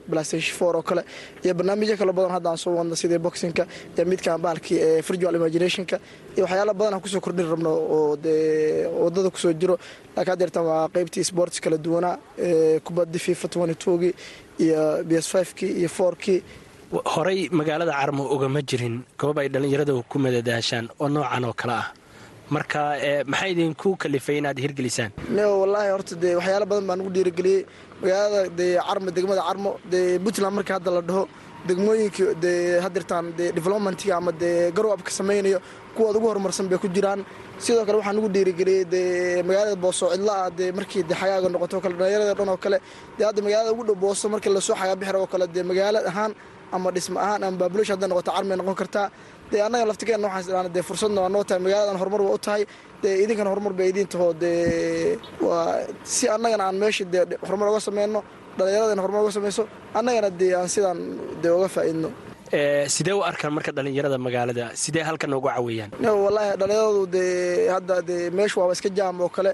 four 0.57 0.75
oo 0.75 0.81
kale 0.81 1.03
iyo 1.43 1.53
barnaamijyo 1.53 1.95
kala 1.97 2.11
badan 2.13 2.31
hadda 2.31 2.57
soo 2.57 2.75
wadna 2.75 2.95
sida 2.95 3.17
boxinka 3.19 3.65
iyo 3.95 4.05
midkan 4.05 4.37
baalkii 4.41 4.77
ee 4.79 5.01
virtual 5.01 5.35
imaginationka 5.35 5.99
iyo 6.35 6.43
waxyaala 6.45 6.73
badan 6.73 6.93
aan 6.95 7.01
ku 7.01 7.07
soo 7.07 7.21
kordhin 7.21 7.47
rabno 7.49 7.69
oo 7.71 8.15
dee 8.17 8.85
waddada 8.87 9.29
ku 9.29 9.37
soo 9.37 9.53
jiro. 9.53 9.77
Laakiin 10.15 10.31
haddeertan 10.33 10.63
waa 10.65 10.89
qeybtii 10.89 11.23
sports 11.23 11.59
kala 11.61 11.77
duwanaa 11.77 12.17
kubaddi 12.83 13.19
fifa 13.19 13.47
twenty-twogii 13.47 14.13
iyo 14.59 15.03
b 15.07 15.11
s 15.15 15.31
kii 15.55 15.71
iyo 15.79 15.89
fourkii 15.89 16.43
horey 16.91 17.49
magaalada 17.49 17.91
carmo 17.93 18.23
ugama 18.35 18.61
jirin. 18.61 19.03
Goob 19.17 19.37
ay 19.39 19.47
dhallinyaradu 19.49 20.03
ku 20.09 20.17
madadaashaan 20.19 20.89
oo 20.99 21.07
noocan 21.07 21.45
oo 21.45 21.53
kale 21.53 21.73
ah. 21.73 21.87
Marka 22.49 22.81
maxaa 23.31 23.47
idinku 23.53 23.89
kalifay 23.97 24.37
inaad 24.39 24.57
hirgelisaan? 24.59 25.11
Wallaahi 25.61 25.89
horta 25.95 26.15
dee 26.23 26.35
waxyaala 26.39 26.65
badan 26.71 26.85
baa 26.89 26.95
nagu 26.99 27.09
dhiirigeliyey 27.15 27.61
magaalada 28.01 28.49
dee 28.59 28.75
carmo 28.87 29.09
degmada 29.15 29.41
carmo 29.47 29.71
dee 29.91 30.19
puntland 30.23 30.55
marka 30.57 30.73
hadda 30.77 30.91
la 30.97 31.01
dhaho 31.09 31.23
degmooyinkii 31.67 32.35
dee 32.43 32.79
hadeertaan 32.85 33.25
dee 33.37 33.51
developmentga 33.57 34.13
ama 34.19 34.31
dee 34.41 34.71
garow 34.75 34.91
samaynayo 35.19 35.59
kuwaad 35.95 36.15
ugu 36.17 36.27
horumarsan 36.31 36.67
bay 36.71 36.77
ku 36.83 36.87
jiraan. 36.95 37.23
Sidoo 37.63 37.85
kale 37.87 37.97
waxaa 38.01 38.15
nagu 38.17 38.27
dhiirigeliyey 38.35 38.83
dee 38.93 39.43
magaalada 39.47 39.75
booso 39.83 40.05
cidlaah 40.13 40.49
dee 40.59 40.71
markii 40.77 41.03
de 41.09 41.13
xagaaga 41.21 41.47
noqoto 41.53 41.75
o 41.77 41.81
kale 41.83 41.95
dhallinyarada 41.99 42.33
dhan 42.39 42.49
oo 42.53 42.57
kale 42.65 42.77
dee 43.17 43.25
hadda 43.29 43.41
magaalada 43.45 43.71
ugu 43.75 43.83
dhow 43.87 43.95
booso 44.03 44.25
markii 44.33 44.51
la 44.55 44.61
soo 44.67 44.75
xagaa 44.81 44.97
bixira 44.99 45.19
oo 45.23 45.27
kale 45.33 45.45
dee 45.55 45.63
magaala 45.71 45.99
ahaan 46.11 46.31
ama 46.75 46.87
dhismo 46.95 47.17
ahaan 47.25 47.41
ama 47.47 47.57
baabulosh 47.61 47.89
hadday 47.93 48.07
noqoto 48.11 48.31
carmay 48.35 48.57
noqon 48.61 48.75
kartaa 48.81 49.07
dee 49.51 49.61
annaga 49.67 49.85
laftigeena 49.89 50.25
waxaan 50.27 50.43
isdhaana 50.45 50.69
dee 50.75 50.83
fursadna 50.89 51.19
waa 51.23 51.31
noo 51.35 51.43
tahay 51.47 51.61
magaaladan 51.65 51.97
horumar 52.01 52.21
waa 52.27 52.35
u 52.37 52.41
tahay 52.47 52.63
dee 53.03 53.13
idinkana 53.23 53.49
horumar 53.53 53.73
bay 53.79 53.87
idiin 53.91 54.07
taho 54.13 54.27
dee 54.43 55.17
waa 55.47 55.67
si 56.15 56.25
annagana 56.35 56.63
aan 56.67 56.77
meesha 56.83 57.03
dee 57.13 57.23
horumar 57.47 57.67
uga 57.71 57.79
sameyno 57.87 58.19
dhallinyaradana 58.57 59.01
horumar 59.03 59.21
uga 59.25 59.33
samayso 59.37 59.63
annagana 59.99 60.29
dee 60.39 60.51
aan 60.59 60.69
sidaan 60.75 60.99
dee 61.41 61.51
uga 61.57 61.67
faa'iidno. 61.75 62.09
Sidee 62.95 63.13
u 63.19 63.21
arkaan 63.29 63.53
marka 63.55 63.71
dhallinyarada 63.75 64.17
magaalada? 64.27 64.65
Sidee 64.83 65.03
halkan 65.09 65.33
uga 65.39 65.51
caweeyaan 65.57 65.91
wallaahi 66.23 66.51
dhallinyaradu 66.59 67.03
dee 67.15 67.69
hadda 67.75 67.95
dee 68.09 68.23
meeshu 68.37 68.55
waaba 68.61 68.73
iska 68.77 68.89
jaam 68.97 69.15
oo 69.25 69.29
kale 69.35 69.51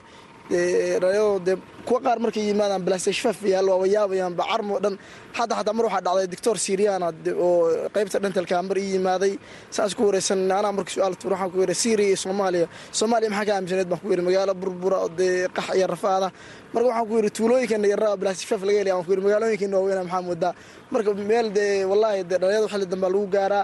dee 0.50 1.56
kuwa 1.88 2.00
qaar 2.06 2.20
markay 2.24 2.44
yimaadaan 2.50 2.84
blasashfaf 2.88 3.38
yaal 3.54 3.68
waaba 3.72 3.88
yaabayaanba 3.96 4.44
carmo 4.52 4.76
dhan 4.84 4.96
hadda 5.38 5.56
xataa 5.60 5.74
mar 5.78 5.86
waxaa 5.88 6.02
dhacday 6.08 6.28
doctor 6.34 6.56
siriana 6.66 7.08
oo 7.40 7.68
qaybta 7.96 8.18
dhantalka 8.24 8.56
mar 8.70 8.78
ii 8.78 8.90
yimaaday. 8.96 9.34
Saas 9.76 9.92
ku 9.98 10.04
wareysan 10.08 10.40
anaa 10.60 10.72
marka 10.78 10.92
su'aal 10.96 11.16
tuur 11.22 11.32
waxaan 11.34 11.52
ku 11.54 11.58
yidhi 11.64 11.76
syria 11.84 12.08
iyo 12.12 12.18
soomaaliya. 12.26 12.68
Soomaaliya 13.00 13.30
maxaa 13.32 13.46
ka 13.48 13.54
aaminsaneed 13.56 13.88
baan 13.92 14.00
ku 14.04 14.08
yidhi 14.12 14.24
magaalo 14.28 14.54
burbura 14.62 15.00
dee 15.20 15.48
qax 15.58 15.68
iyo 15.78 15.88
rafaada. 15.94 16.28
Marka 16.74 16.88
waxaan 16.90 17.08
ku 17.10 17.14
yidhi 17.20 17.30
tuulooyinkeena 17.38 17.88
yarraa 17.94 18.16
blasashfaf 18.22 18.62
laga 18.68 18.80
helaya 18.82 18.96
waan 18.98 19.06
ku 19.08 19.12
yidhi 19.14 19.24
magaalooyinkeena 19.28 19.76
waaweyna 19.80 20.04
maxaa 20.08 20.22
moodaa? 20.28 20.54
Marka 20.92 21.10
meel 21.30 21.48
dee 21.58 21.86
wallaahi 21.92 22.24
dee 22.30 22.38
dhalinyarada 22.42 22.68
xilli 22.74 22.86
dambaa 22.94 23.10
lagu 23.14 23.28
gaaraa. 23.36 23.64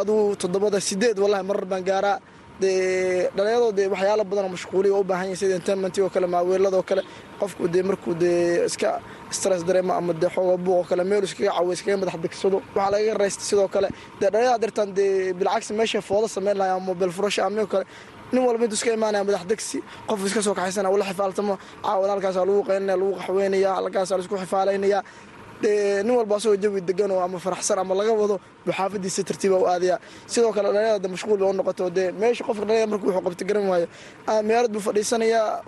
Aduu 0.00 0.36
toddobada 0.40 0.78
sideed 0.88 1.16
wallahi 1.22 1.44
marar 1.48 1.64
baan 1.70 1.84
gaaraa 1.90 2.16
dee 2.60 3.28
dhalinyarado 3.36 3.72
dee 3.78 3.86
waxyaala 3.92 4.24
badanoo 4.30 4.50
mashquuliya 4.56 4.94
u 5.00 5.04
baahan 5.10 5.26
yahin 5.26 5.36
sida 5.40 5.54
entertainment 5.58 5.94
oo 5.98 6.08
kale 6.14 6.26
maaweeladoo 6.34 6.82
kale 6.90 7.02
qofku 7.40 7.68
dee 7.74 7.82
markuu 7.82 8.14
dee 8.14 8.64
iska 8.68 8.90
stress 9.30 9.62
dareemo 9.68 9.92
ama 9.98 10.12
dee 10.22 10.30
xooga 10.34 10.56
buuq 10.64 10.76
oo 10.80 10.84
kale 10.90 11.04
meel 11.10 11.24
iskaga 11.28 11.50
cawo 11.56 11.72
iskaga 11.76 11.96
madax 12.02 12.16
degsado 12.24 12.56
waxaa 12.76 12.90
lagaga 12.92 13.14
raysta 13.22 13.42
sidoo 13.50 13.68
kale. 13.74 13.88
Dee 14.20 14.28
dhalinyarada 14.32 14.58
dirtaan 14.64 14.90
dee 14.98 15.32
bilcagsi 15.38 15.72
meesha 15.78 16.00
fooda 16.08 16.28
sameyn 16.28 16.56
lahay 16.58 16.72
ama 16.76 16.84
mobile 16.90 17.12
furasha 17.16 17.42
ama 17.46 17.66
kale. 17.72 17.84
Nin 18.32 18.42
walba 18.46 18.64
intuu 18.64 18.78
iska 18.80 18.92
imaanaya 18.98 19.24
madax 19.28 19.44
degsi 19.50 19.78
qof 20.08 20.20
iska 20.28 20.40
soo 20.46 20.54
kaxaysana 20.58 20.88
ula 20.94 21.04
xifaaltamo 21.10 21.54
caawan 21.84 22.10
halkaasaa 22.14 22.44
lagu 22.48 22.62
qaynaya 22.68 22.96
lagu 23.00 23.12
qaxweynaya 23.20 23.70
halkaasaa 23.78 24.16
la 24.18 24.22
isku 24.24 24.36
xifaalaynaya 24.42 24.98
nin 25.62 26.10
walba 26.18 26.36
asagoo 26.36 26.56
jawi 26.62 26.80
deganoo 26.88 27.20
ama 27.26 27.38
faraxsan 27.38 27.78
ama 27.78 27.94
laga 27.94 28.12
wado 28.20 28.36
buu 28.64 28.72
xaafadiisa 28.78 29.22
tartiiba 29.28 29.56
u 29.62 29.66
aadaya 29.72 29.96
sidoo 30.32 30.52
kale 30.56 30.68
dhalinyarada 30.74 31.08
mashquul 31.14 31.38
ba 31.42 31.46
u 31.46 31.52
noqoto 31.58 31.90
dee 31.96 32.08
meesha 32.20 32.44
qofka 32.48 32.64
dhalinyar 32.68 32.88
markuu 32.92 33.06
wuxuu 33.08 33.24
qabta 33.26 33.44
garan 33.48 33.66
waayo. 33.70 33.86
Ama 34.26 34.42
meelad 34.48 34.70
buu 34.74 34.80
fadhiisanayaa 34.86 35.62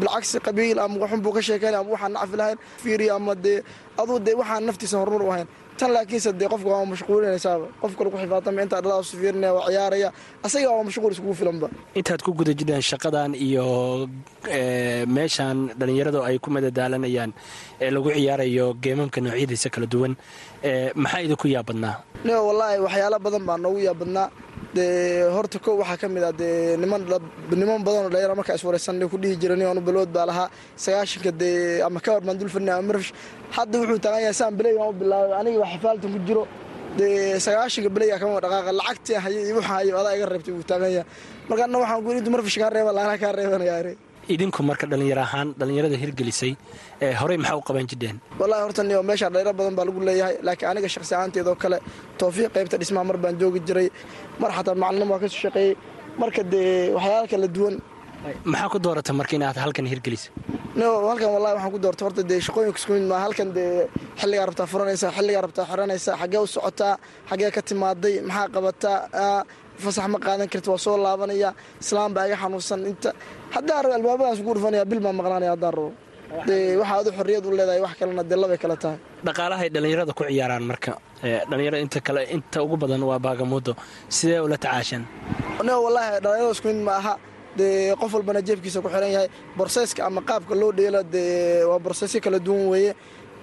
bilcagsi 0.00 0.38
qabiil 0.46 0.78
ama 0.84 0.96
waxun 1.02 1.20
buu 1.24 1.32
ka 1.36 1.40
sheekeynaya 1.42 1.80
ama 1.82 1.90
waxaan 1.94 2.12
nacfi 2.16 2.36
lahayn 2.40 2.58
fiiriya 2.82 3.12
ama 3.18 3.34
dee 3.34 3.58
aduu 4.00 4.18
dee 4.26 4.34
waxaan 4.40 4.62
naftiisa 4.68 4.96
horumar 5.00 5.22
u 5.22 5.30
ahayn 5.32 5.48
tan 5.80 5.90
laakiinse 5.96 6.30
dee 6.40 6.48
qofka 6.52 6.68
waa 6.74 6.84
mashquulinaysaaba 6.92 7.66
qofka 7.82 8.00
lagu 8.04 8.16
xifaatama 8.22 8.60
intaa 8.64 8.80
dhaladaas 8.84 9.10
fiirinaya 9.20 9.52
waa 9.58 9.68
ciyaaraya 9.72 10.08
asaga 10.46 10.68
waa 10.74 10.84
mashquul 10.88 11.12
iskugu 11.14 11.34
filanba. 11.40 11.66
Intaad 11.98 12.20
ku 12.26 12.30
guda 12.38 12.52
jirtaan 12.58 12.82
shaqadan 12.90 13.30
iyo 13.46 13.64
meeshaan 15.16 15.58
dhallinyaradu 15.78 16.20
ay 16.28 16.36
ku 16.44 16.48
madadaalanayaan 16.56 17.30
ee 17.84 17.90
lagu 17.94 18.08
ciyaarayo 18.16 18.66
geemamka 18.84 19.18
noocyadiisa 19.24 19.68
kala 19.74 19.86
duwan 19.92 20.12
maxaa 21.02 21.20
idinku 21.26 21.46
yaabadnaa? 21.54 21.94
Nio 22.26 22.38
wallaahi 22.48 22.78
waxyaala 22.86 23.18
badan 23.24 23.44
baa 23.48 23.58
noogu 23.64 23.80
yaabadnaa 23.88 24.26
dee 24.76 25.28
horta 25.34 25.58
kow 25.64 25.74
waxaa 25.80 25.96
ka 26.02 26.06
mid 26.14 26.22
ah 26.28 26.32
dee 26.40 26.76
niman 26.80 27.80
badanoo 27.86 28.10
dhalinyara 28.12 28.34
markaa 28.40 28.56
iswaraysan 28.58 29.00
ku 29.12 29.16
dhihi 29.22 29.36
jira 29.42 29.54
nin 29.56 29.66
anu 29.72 29.80
balood 29.88 30.10
baa 30.16 30.26
lahaa. 30.30 30.48
Sagaashanka 30.84 31.30
dee 31.40 31.80
ama 31.86 32.00
kawar 32.04 32.20
baan 32.26 32.36
dul 32.40 32.48
fadhinay 32.54 32.74
ama 32.78 32.86
marfish 32.90 33.12
hadda 33.56 33.74
wuxuu 33.80 33.98
taagan 34.04 34.20
yahay 34.24 34.36
saan 34.40 34.52
beley 34.58 34.74
waan 34.78 34.88
u 34.92 34.96
bilaabay 35.00 35.34
aniga 35.40 35.58
waa 35.62 35.70
xifaaltan 35.74 36.10
ku 36.14 36.18
jiro. 36.28 36.44
Dee 36.98 37.38
sagaashanka 37.46 37.90
beleyga 37.94 38.16
kama 38.20 38.40
dhaqaaqa 38.44 38.72
lacagtii 38.80 39.18
hayo 39.24 39.38
iyo 39.46 39.54
waxa 39.58 39.72
hayo 39.78 39.92
adaa 40.00 40.14
iga 40.16 40.26
reebtay 40.32 40.52
wuu 40.56 40.66
taagan 40.70 40.90
yahay. 40.96 41.08
Markaana 41.48 41.76
waxaan 41.82 42.00
ku 42.04 42.08
intu 42.18 42.30
marfish 42.34 42.58
kaa 42.62 42.70
reeba 42.76 42.90
laana 42.96 43.14
kaa 43.22 43.32
reebanaya 43.38 43.74
idinku 44.34 44.60
marka 44.70 44.84
dhallinyaro 44.90 45.22
ahaan 45.28 45.48
dhallinyarada 45.60 45.96
hirgelisay 46.02 46.52
horey 47.20 47.38
maxaa 47.42 47.58
u 47.60 47.64
qaban 47.68 47.86
jirdeen 47.90 48.16
wallahi 48.40 48.62
horta 48.66 48.82
niyo 48.88 49.00
meesha 49.10 49.26
dhalinyaro 49.34 49.54
badan 49.60 49.74
baa 49.78 49.86
lagu 49.88 50.00
leeyahay 50.08 50.34
laakiin 50.46 50.68
aniga 50.72 50.88
shakhsi 50.94 51.12
ahaanteed 51.18 51.46
oo 51.52 51.56
kale 51.64 51.78
towfiiq 52.20 52.50
qaybta 52.56 52.76
dhismaha 52.82 53.04
mar 53.10 53.16
baan 53.24 53.34
joogi 53.42 53.60
jiray. 53.68 53.88
Mar 54.42 54.50
xataa 54.56 54.74
macalin 54.82 55.08
waa 55.12 55.20
ka 55.22 55.28
soo 55.32 55.40
shaqeeyey. 55.44 55.72
Marka 56.22 56.42
dee 56.52 56.68
waxyaala 56.96 57.26
kala 57.32 57.48
duwan 57.56 57.74
maxaa 58.52 58.68
ku 58.72 58.78
doorata 58.84 59.12
marka 59.20 59.32
inaad 59.38 59.56
halkan 59.64 59.86
hirgelisa 59.92 60.28
no 60.80 60.86
halkan 61.10 61.30
wallahi 61.34 61.54
waxaan 61.56 61.72
ku 61.74 61.78
doorta 61.84 62.02
horta 62.06 62.22
dee 62.30 62.40
shaqooyinka 62.46 62.78
isku 62.80 62.92
mid 62.96 63.06
maa 63.12 63.20
halkan 63.26 63.48
dee 63.56 63.70
xilligaa 64.20 64.46
rabtaa 64.48 64.66
furanaysaa 64.72 65.10
xilligaa 65.16 65.42
rabtaa 65.46 65.64
xiranaysaa 65.70 66.14
xaggee 66.22 66.40
u 66.44 66.46
socotaa 66.54 66.94
xaggee 67.30 67.50
ka 67.56 67.60
timaaday 67.68 68.14
maxaa 68.28 68.48
qabataa 68.54 68.98
fasax 69.84 70.06
ma 70.14 70.18
qaadan 70.26 70.48
karti 70.52 70.68
waa 70.72 70.78
soo 70.86 70.96
laabanaya 71.04 71.50
islaam 71.82 72.10
baa 72.16 72.26
iga 72.28 72.36
xanuunsan. 72.42 72.80
Inta 72.92 73.10
haddaan 73.54 73.82
rabo 73.84 73.94
albaabadaas 73.98 74.38
ugu 74.42 74.52
dhufanaya 74.56 74.84
bil 74.90 75.00
baan 75.04 75.16
maqnaanaya 75.20 75.52
haddaan 75.54 75.74
rabo. 75.78 75.90
Dee 76.48 76.76
waxaa 76.80 76.98
adu 77.02 77.10
xorriyad 77.18 77.44
u 77.46 77.50
leedahay 77.58 77.80
wax 77.86 77.94
kalena 78.00 78.22
dee 78.30 78.36
labay 78.42 78.58
kale 78.62 78.76
tahay. 78.82 78.98
Dhaqaalahay 79.26 79.68
dhallinyarada 79.74 80.12
ku 80.18 80.22
ciyaaraan 80.28 80.64
marka. 80.70 80.92
Dhallinyarada 81.50 81.80
inta 81.86 82.00
kale 82.06 82.20
inta 82.36 82.58
ugu 82.64 82.76
badan 82.82 83.02
waa 83.10 83.18
baagamuudo 83.26 83.72
sidee 84.16 84.40
ula 84.46 84.56
tacaashaan 84.64 85.02
no 85.66 85.72
wallaahi 85.84 86.10
dhallinyarada 86.24 86.52
isku 86.56 86.66
mid 86.72 86.82
ma 86.88 86.92
aha. 87.00 87.14
Dee 87.58 87.94
qof 88.00 88.12
walbana 88.16 88.40
jeebkiisa 88.48 88.78
ku 88.84 88.88
xiran 88.94 89.10
yahay. 89.16 89.28
Borseeska 89.58 90.00
ama 90.08 90.20
qaabka 90.28 90.54
loo 90.60 90.72
dheelo 90.78 91.00
dee 91.14 91.64
waa 91.70 91.78
borseesyo 91.84 92.20
kala 92.24 92.38
duwan 92.46 92.66
weeye. 92.72 92.92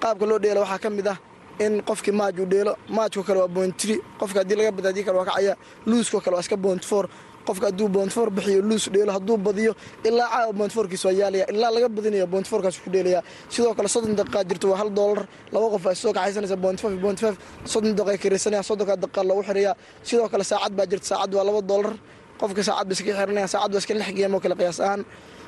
Qaabka 0.02 0.24
loo 0.30 0.38
dheelo 0.44 0.60
waxaa 0.64 0.78
ka 0.84 0.88
mid 0.96 1.06
ah 1.12 1.18
in 1.60 1.82
qofkii 1.82 2.12
maaj 2.12 2.38
uu 2.40 2.46
dheelo 2.46 2.76
maajko 2.88 3.22
kale 3.22 3.38
waa 3.40 3.48
bontri 3.48 4.00
qofka 4.18 4.38
haddii 4.40 4.56
laga 4.56 4.72
bada 4.72 4.90
kale 4.92 5.16
waa 5.18 5.24
kacaya 5.30 5.54
luusko 5.86 6.20
kale 6.20 6.34
waa 6.36 6.40
iska 6.44 6.56
bontfor 6.56 7.08
qofka 7.46 7.66
hadduu 7.66 7.88
bontfor 7.88 8.30
bixiyo 8.30 8.62
luus 8.62 8.88
dheelo 8.90 9.12
hadduu 9.12 9.36
badiyo 9.36 9.72
ilaa 10.04 10.28
caawa 10.32 10.52
bontforkiis 10.52 11.04
waa 11.04 11.12
yaalaya 11.12 11.46
ilaa 11.52 11.70
laga 11.70 11.88
badinaya 11.88 12.26
bontforkaas 12.26 12.76
ku 12.84 12.90
dheelaya 12.90 13.20
sidoo 13.48 13.74
kale 13.74 13.88
soddon 13.88 14.16
daqiiqaa 14.16 14.44
jirto 14.48 14.66
waa 14.70 14.78
hal 14.80 14.90
doolar 14.90 15.26
laba 15.52 15.66
qof 15.74 15.86
ay 15.86 15.94
soo 15.94 16.12
kaxaysanaysa 16.12 16.56
bontfaf 16.56 16.92
bontfaf 17.04 17.34
soddon 17.72 17.94
daqiiqa 17.98 18.18
kiraysanaya 18.22 18.62
soddonka 18.62 18.96
daqiiqa 18.96 19.22
lagu 19.28 19.42
xiraya 19.48 19.72
sidoo 20.02 20.28
kale 20.32 20.44
saacad 20.44 20.72
baa 20.78 20.86
jirta 20.90 21.06
saacad 21.06 21.34
waa 21.36 21.44
laba 21.48 21.60
doolar 21.70 21.92
qofka 22.40 22.62
saacad 22.68 22.86
ba 22.88 22.92
iska 22.96 23.12
xiranayaan 23.18 23.48
saacad 23.54 23.70
ba 23.72 23.78
iska 23.78 23.94
lix 23.94 24.08
geem 24.16 24.34
oo 24.34 24.40
kale 24.40 24.54
qiyaas 24.60 24.80
ahaan. 24.80 25.02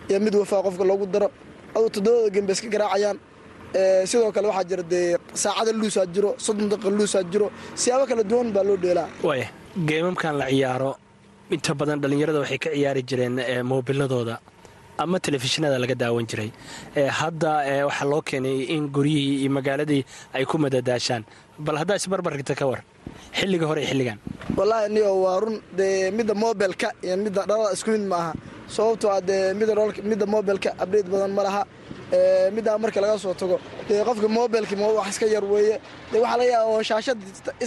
Iyo 0.08 0.18
mid 0.20 0.34
wafaa 0.34 0.62
qofka 0.66 0.84
loogu 0.84 1.06
daro. 1.06 1.28
Aduu 1.74 1.90
toddobada 1.94 2.30
geem 2.34 2.46
ba 2.46 2.52
iska 2.52 2.68
garaacayaan 2.74 3.16
sidoo 4.10 4.30
kale 4.36 4.46
waxaa 4.50 4.68
jira 4.70 4.82
dee 4.92 5.06
saacada 5.42 5.72
luusaa 5.80 6.06
jiro 6.14 6.30
soddon 6.46 6.68
daqiiqa 6.72 6.90
luusaa 6.98 7.24
jiro 7.32 7.46
siyaabo 7.82 8.04
kala 8.10 8.22
duwan 8.30 8.48
baa 8.56 8.64
loo 8.68 8.76
dheelaa. 8.84 9.08
Waaya 9.28 9.46
geemamkan 9.88 10.34
la 10.40 10.46
ciyaaro 10.52 10.90
inta 11.54 11.72
badan 11.80 11.98
dhallinyarada 12.02 12.38
waxay 12.44 12.58
ka 12.64 12.70
ciyaari 12.76 13.02
jireen 13.10 13.36
moobiladooda 13.70 14.36
ama 15.02 15.16
telefishinada 15.26 15.76
laga 15.82 15.94
daawan 16.02 16.26
jiray. 16.30 16.50
Hadda 17.20 17.50
waxaa 17.88 18.08
loo 18.12 18.22
keenay 18.28 18.58
in 18.74 18.84
guryihii 18.96 19.36
iyo 19.42 19.50
magaaladii 19.56 20.02
ay 20.36 20.44
ku 20.50 20.56
madadaashaan. 20.64 21.22
Bal 21.66 21.76
haddaa 21.80 21.96
isbarbarigta 22.00 22.54
ka 22.60 22.64
war 22.70 22.80
xilliga 23.38 23.66
hore 23.70 23.82
xilligan. 23.90 24.18
Wallaahi 24.58 24.88
niyo 24.94 25.10
waa 25.24 25.40
run 25.42 25.56
dee 25.78 26.10
midda 26.18 26.34
mobilka 26.44 26.88
iyo 27.04 27.16
midda 27.24 27.42
dhalada 27.50 27.72
isku 27.76 27.90
mid 27.94 28.04
ma 28.12 28.16
aha 28.22 28.32
sababtoo 28.76 29.10
ah 29.16 29.20
dee 29.28 29.52
midda 30.10 30.26
mobilka 30.34 30.70
abdheyt 30.82 31.06
badan 31.12 31.32
ma 31.38 31.42
laha 31.46 31.62
middaa 32.54 32.78
marka 32.78 33.00
laga 33.00 33.18
soo 33.18 33.34
tago. 33.34 33.58
Dee 33.88 34.02
qofka 34.04 34.28
mobilki 34.28 34.74
wax 34.76 35.08
iska 35.10 35.26
yar 35.26 35.44
weeye. 35.44 35.80
Dee 36.12 36.20
waxaa 36.20 36.36
laga 36.38 36.50
yaaba 36.50 36.84
shaashada 36.84 37.20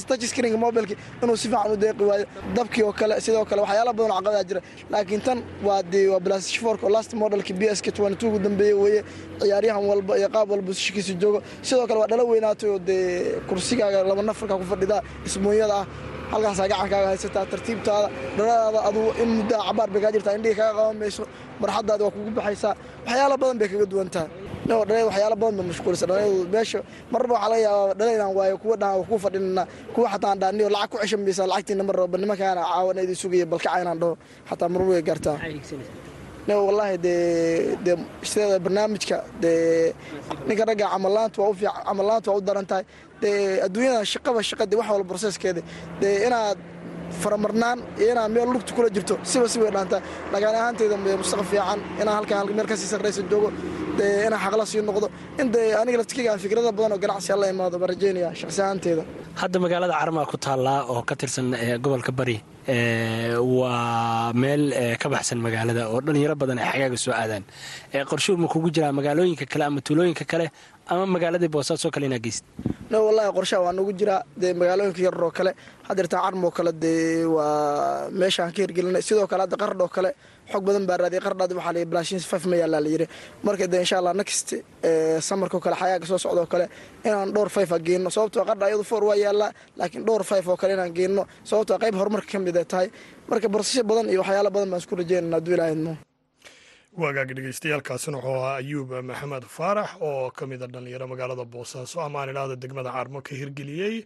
touch 0.08 0.23
screenka 0.32 0.58
mobilki 0.58 0.95
inuu 1.23 1.36
si 1.38 1.47
fiican 1.49 1.71
u 1.73 1.78
deeqi 1.78 2.04
waayo. 2.04 2.25
Dabkii 2.56 2.84
oo 2.84 2.93
kale 2.93 3.19
sidoo 3.21 3.45
kale 3.45 3.62
waxyaala 3.62 3.93
badan 3.93 4.12
oo 4.28 4.43
jira. 4.47 4.62
Laakiin 4.89 5.21
tan 5.21 5.43
waa 5.63 5.82
dee 5.84 6.08
waa 6.08 6.19
plastic 6.19 6.62
fork 6.62 6.84
oo 6.84 6.89
last 6.89 7.13
modelki 7.13 7.54
b 7.54 7.63
s 7.67 7.82
k 7.82 7.89
ugu 8.28 8.39
dambeeye 8.39 8.73
weeye. 8.73 9.04
Ciyaaryahan 9.39 9.84
walba 9.86 10.17
iyo 10.17 10.30
qaab 10.30 10.49
walba 10.52 10.73
sishikiisa 10.73 11.13
joogo. 11.21 11.41
Sidoo 11.62 11.88
kale 11.88 11.99
waa 11.99 12.08
dhala 12.08 12.23
weynaatay 12.23 12.69
oo 12.69 12.80
dee 12.80 13.39
kursigaaga 13.47 14.04
laba 14.04 14.21
nafarka 14.23 14.56
ku 14.58 14.63
fadhidaa 14.63 15.02
isbuunyada 15.25 15.75
ah 15.82 15.86
halkaasaa 16.32 16.68
gacankaaga 16.72 17.08
haysataa 17.12 17.46
tartiibtaada. 17.52 18.08
Dhaladaada 18.38 18.80
aduu 18.89 19.08
in 19.22 19.30
muddaa 19.38 19.62
cabaar 19.68 19.89
bay 19.94 20.02
kaa 20.04 20.12
jirtaa 20.15 20.36
indhihii 20.38 20.56
kaga 20.60 20.74
qaban 20.78 20.98
mayso 21.02 21.24
waa 21.62 22.12
kugu 22.15 22.32
baxaysaa. 22.38 22.74
Waxyaala 23.06 23.36
badan 23.42 23.58
bay 23.60 23.68
kaga 23.72 23.86
duwan 23.92 24.10
tahay 24.13 24.30
dhalada 24.68 25.06
waxyaala 25.10 25.36
badan 25.42 25.56
bay 25.58 25.65
mashquulisa. 25.72 26.06
Dhaladu 26.10 26.38
meesha 26.54 26.80
marba 27.13 27.34
waxaa 27.36 27.50
laga 27.52 27.62
yaabaa 27.68 27.94
dhalaynaan 28.00 28.32
waayo 28.38 28.56
kuwa 28.62 28.76
dhahan 28.82 29.04
ku 29.10 29.15
fadhinana 29.24 29.63
kuwa 29.94 30.08
xataa 30.13 30.30
aan 30.32 30.39
dhaaniyo 30.42 30.68
lacag 30.76 30.89
ku 30.92 30.98
ceshan 31.02 31.22
maysaa 31.26 31.48
lacagtiina 31.52 31.84
mar 31.88 31.96
raba 32.00 32.15
nimankaana 32.22 32.62
caawana 32.70 33.02
idin 33.06 33.15
sugaya 33.22 33.46
balkaca 33.52 33.82
inaan 33.84 34.00
dhaho. 34.02 34.13
Xataa 34.50 34.70
marba 34.74 34.89
way 34.94 35.02
gaartaa. 35.10 35.38
Wallaahi 36.50 36.98
dee 36.98 37.78
dee 37.86 37.96
sideeda 38.30 38.58
barnaamijka 38.65 39.18
dee 39.42 39.94
ninka 40.48 40.63
ragga 40.70 40.86
camalaanta 40.94 41.38
waa 41.42 41.50
u 41.50 41.54
fiican 41.60 41.84
camalaanta 41.88 42.28
waa 42.32 42.38
u 42.38 42.42
daran 42.48 42.65
tahay 42.70 42.84
dee 43.22 43.36
adduunyada 43.66 44.02
shaqaba 44.14 44.40
shaqadii 44.50 44.78
wax 44.80 44.88
walba 44.94 45.08
processkeeda. 45.14 45.62
Dee 46.02 46.16
inaad 46.28 46.58
faramarnaan 47.22 47.80
iyo 48.02 48.12
inaad 48.14 48.32
meel 48.36 48.50
lugta 48.56 48.72
kula 48.78 48.90
jirto 48.96 49.16
siba 49.32 49.48
si 49.52 49.58
way 49.62 49.72
dhaantaa 49.76 50.02
dhagaal 50.34 50.56
ahaanteyda 50.62 50.96
mustaqbal 51.22 51.48
fiican 51.54 51.80
inaan 52.02 52.16
halkaan 52.20 52.46
meel 52.58 52.68
ka 52.72 52.76
sii 52.82 52.90
sarraysa 52.94 53.22
joogo 53.32 53.50
dee 53.98 54.12
inaan 54.28 54.42
xaqla 54.46 54.66
sii 54.72 54.82
noqdo. 54.90 55.08
In 55.42 55.48
dee 55.56 55.68
aniga 55.82 55.98
laftikeyga 56.02 56.30
aan 56.34 56.42
fikrada 56.46 56.72
badan 56.78 56.92
oo 56.96 57.00
ganacsi 57.04 57.30
alla 57.36 57.46
imaado 57.54 57.76
baan 57.82 57.90
rajeynaya 57.94 58.30
shaqsi 58.42 58.60
ahaanteyda 58.66 59.04
hadda 59.42 59.58
magaalada 59.66 59.94
carmaa 60.02 60.26
ku 60.32 60.38
taallaa 60.46 60.80
oo 60.94 61.02
ka 61.10 61.16
tirsan 61.22 61.48
gobolka 61.84 62.12
bari 62.20 62.38
waa 63.60 64.34
meel 64.34 64.64
ka 65.02 65.08
baxsan 65.14 65.40
magaalada 65.46 65.84
oo 65.92 66.00
dhallinyaro 66.06 66.36
badan 66.42 66.60
ay 66.60 66.68
xagaaga 66.74 66.98
soo 67.06 67.14
aadaan. 67.22 67.44
Qorshuhu 68.10 68.38
ma 68.44 68.48
kugu 68.54 68.70
jiraa 68.76 68.92
magaalooyinka 69.00 69.46
kale 69.52 69.64
ama 69.70 69.82
tuulooyinka 69.88 70.26
kale 70.32 70.46
ama 70.91 71.06
magaaladii 71.15 71.52
boosaasoo 71.56 71.91
kale 71.95 72.06
inaa 72.10 72.19
geyst 72.25 72.43
no 72.91 72.97
wallahi 73.08 73.30
qorshaha 73.38 73.62
waa 73.65 73.73
nagu 73.78 73.91
jiraa 73.99 74.21
dee 74.41 74.54
magaalooyinka 74.62 75.02
yararoo 75.08 75.32
kale 75.38 75.52
hadeertaa 75.88 76.21
carmoo 76.25 76.52
kale 76.58 76.71
dee 76.84 77.25
waa 77.36 78.10
meeshaan 78.19 78.52
ka 78.56 78.60
hirgelinay. 78.63 79.02
Sidoo 79.08 79.28
kale 79.32 79.41
hadda 79.45 79.58
qardhoo 79.63 79.88
kale 79.95 80.10
xog 80.52 80.63
badan 80.67 80.86
baa 80.89 80.97
raadiyay. 81.02 81.21
Qardhaadi 81.25 81.54
waxaa 81.58 81.73
la 81.78 81.86
blashin 81.91 82.19
faf 82.32 82.43
ma 82.52 82.56
yaallaa 82.62 82.82
la 82.86 82.89
yidhi. 82.93 83.08
Marka 83.45 83.65
dee 83.71 83.80
insha 83.84 83.95
allah 83.99 84.13
next 84.19 84.47
samarkao 85.28 85.60
kale 85.65 85.75
xayaaga 85.82 86.06
soo 86.12 86.17
socdoo 86.25 86.47
kale 86.54 86.65
inaan 87.08 87.30
dhowr 87.36 87.49
fayf 87.56 87.71
a 87.71 87.80
geenno 87.88 88.10
sababtoo 88.15 88.43
qardha 88.49 88.65
iyadu 88.69 88.84
foor 88.91 89.04
waa 89.10 89.15
yaallaa 89.23 89.52
laakiin 89.80 90.04
dhowr 90.08 90.23
fayf 90.32 90.45
oo 90.52 90.58
kale 90.62 90.71
inaan 90.78 90.93
geenno 90.97 91.23
sababtoo 91.49 91.78
qayb 91.84 91.95
horumarka 91.99 92.30
ka 92.34 92.39
mid 92.45 92.58
ay 92.62 92.65
tahay. 92.71 92.88
Marka 93.30 93.47
barsasho 93.54 93.84
badan 93.89 94.08
iyo 94.13 94.19
waxyaala 94.23 94.49
badan 94.56 94.69
baan 94.71 94.82
isku 94.84 94.95
rajeynana 95.02 95.36
hadduu 95.38 95.54
ilaahidmo 95.58 95.93
waagaagi 96.97 97.34
dhegeystayaaalkaasina 97.38 98.17
wuxuu 98.17 98.36
ahaa 98.41 98.56
ayuub 98.62 98.91
maxamed 99.10 99.43
faarax 99.58 99.89
oo 100.02 100.32
ka 100.32 100.47
mid 100.47 100.62
a 100.63 100.67
dhallinyaro 100.67 101.08
magaalada 101.08 101.45
boosaaso 101.45 102.02
ama 102.02 102.19
aan 102.21 102.30
idhaahda 102.34 102.56
degmada 102.56 102.91
carmo 102.91 103.21
ka 103.21 103.36
hirgeliyey 103.39 104.06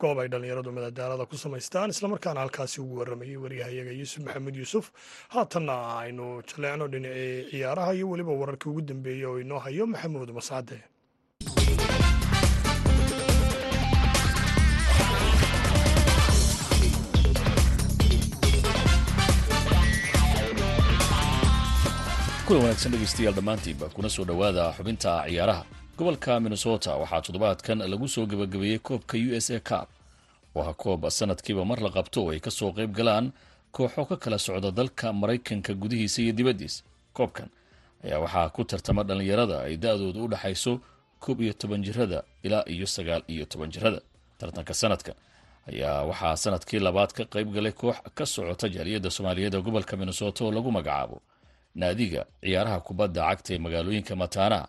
goob 0.00 0.18
ay 0.22 0.28
dhallinyaradu 0.32 0.72
madadaalada 0.72 1.26
ku 1.30 1.36
samaystaan 1.36 1.90
islamarkaana 1.94 2.40
halkaasi 2.40 2.80
ugu 2.80 2.94
warramayay 3.00 3.36
waryahayaga 3.36 3.92
yuusuf 3.92 4.24
maxamed 4.24 4.56
yuusuf. 4.56 4.90
Haatanna 5.34 5.74
aynu 6.02 6.42
jaleecno 6.48 6.88
dhinacii 6.88 7.50
ciyaaraha 7.50 7.92
iyo 7.94 8.06
weliba 8.10 8.32
wararkii 8.32 8.70
ugu 8.70 8.80
dambeeyey 8.80 9.24
oo 9.26 9.38
inoo 9.40 9.58
hayo 9.58 9.86
maxamuud 9.86 10.30
mascade 10.38 10.76
kulan 22.52 22.64
wanaagsan 22.64 22.92
dhegeystayaal 22.92 23.34
dhammaantiinba 23.34 23.86
kuna 23.94 24.08
soo 24.08 24.24
dhowaada 24.24 24.72
xubinta 24.76 25.24
ciyaaraha. 25.28 25.64
Gobolka 25.98 26.40
minnesota 26.40 26.96
waxaa 26.96 27.20
toddobaadkan 27.26 27.78
lagu 27.90 28.08
soo 28.08 28.26
gebagabeeyey 28.26 28.78
koobka 28.78 29.16
u 29.16 29.32
s 29.40 29.50
a 29.50 29.60
cab 29.60 29.88
ah 30.56 30.74
koob 30.74 31.08
sanadkiiba 31.08 31.64
mar 31.64 31.80
la 31.80 31.88
qabto 31.90 32.24
oo 32.24 32.30
ay 32.30 32.40
ka 32.40 32.50
soo 32.50 32.72
qayb 32.72 32.92
galaan 32.92 33.32
kooxo 33.72 34.04
ka 34.04 34.16
kala 34.16 34.38
socda 34.38 34.70
dalka 34.70 35.12
maraykanka 35.12 35.72
gudihiisa 35.74 36.22
iyo 36.22 36.32
dibaddiisa. 36.32 36.84
Koobkan 37.16 37.48
ayaa 38.04 38.18
waxaa 38.20 38.48
ku 38.52 38.64
tartama 38.64 39.02
dhallinyarada 39.04 39.64
ay 39.64 39.76
da-dooda 39.76 40.20
u 40.20 40.28
dhaxayso 40.28 40.80
koob 41.20 41.40
iyo 41.40 41.52
toban 41.52 41.82
jirada 41.82 42.22
ilaa 42.42 42.64
iyo 42.68 42.86
sagaal 42.86 43.22
iyo 43.28 43.44
toban 43.48 43.70
jirada 43.72 44.00
tartanka 44.38 44.74
sanadkan 44.74 45.14
ayaa 45.72 46.04
waxaa 46.04 46.36
sannadkii 46.36 46.78
labaad 46.84 47.12
ka 47.16 47.24
qayb 47.24 47.48
galay 47.54 47.72
koox 47.72 47.96
ka 48.14 48.26
socota 48.26 48.68
jaaliyadda 48.68 49.10
soomaaliyeed 49.10 49.54
ee 49.54 49.60
gobolka 49.62 49.96
minnesota 49.96 50.44
oo 50.44 50.52
lagu 50.52 50.70
magacaabo 50.72 51.22
naadiga 51.80 52.22
ciyaaraha 52.44 52.78
kubadda 52.86 53.20
cagta 53.28 53.50
ee 53.54 53.58
magaalooyinka 53.64 54.14
mataanaha 54.22 54.66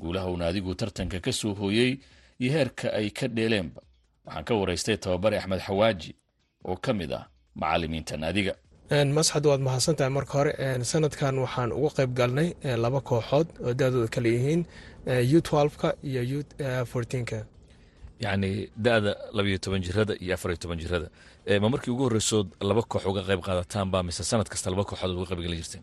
guulaha 0.00 0.26
uu 0.30 0.36
naadigu 0.42 0.74
tartanka 0.80 1.18
ka 1.24 1.32
soo 1.40 1.54
hooyey 1.60 1.90
iyo 2.42 2.50
heerka 2.56 2.86
ay 2.98 3.10
ka 3.18 3.26
dheeleenba 3.36 3.80
waxaan 4.26 4.44
ka 4.48 4.52
waraystay 4.60 4.96
tababare 5.04 5.36
axmed 5.38 5.60
xawaaji 5.66 6.10
oo 6.68 6.76
ka 6.84 6.92
mid 6.98 7.12
ah 7.12 7.24
macalimiinta 7.60 8.16
naadiga. 8.16 8.54
Masxad 9.16 9.44
waad 9.46 9.60
mahadsantahay 9.68 10.10
marka 10.18 10.32
hore. 10.38 10.52
Sanadkan 10.92 11.34
waxaan 11.44 11.70
uga 11.78 11.90
qayb 11.98 12.10
galnay 12.18 12.48
laba 12.84 13.00
kooxood 13.08 13.48
oo 13.64 13.72
da-dooda 13.80 14.08
kala 14.14 14.28
yihiin 14.34 14.62
u 15.36 15.40
ka 15.80 15.88
iyo 16.10 16.22
u 16.38 17.24
ka 17.30 17.38
yacni 18.24 18.50
da-da 18.84 19.12
labayo 19.36 19.58
toban 19.64 19.82
jirada 19.86 20.14
iyo 20.24 20.34
afariyo 20.36 20.58
toban 20.62 20.78
jirada 20.82 21.08
ma 21.62 21.68
markii 21.72 21.90
ugu 21.94 22.02
horreysood 22.06 22.48
laba 22.68 22.82
koox 22.90 23.04
uga 23.10 23.22
qayb 23.28 23.40
qaadataanba 23.46 23.98
mise 24.08 24.22
sanad 24.30 24.48
kasta 24.52 24.68
laba 24.72 24.84
kooxood 24.88 25.12
uga 25.16 25.26
qayb 25.30 25.40
geli 25.44 25.56
jirteen 25.60 25.82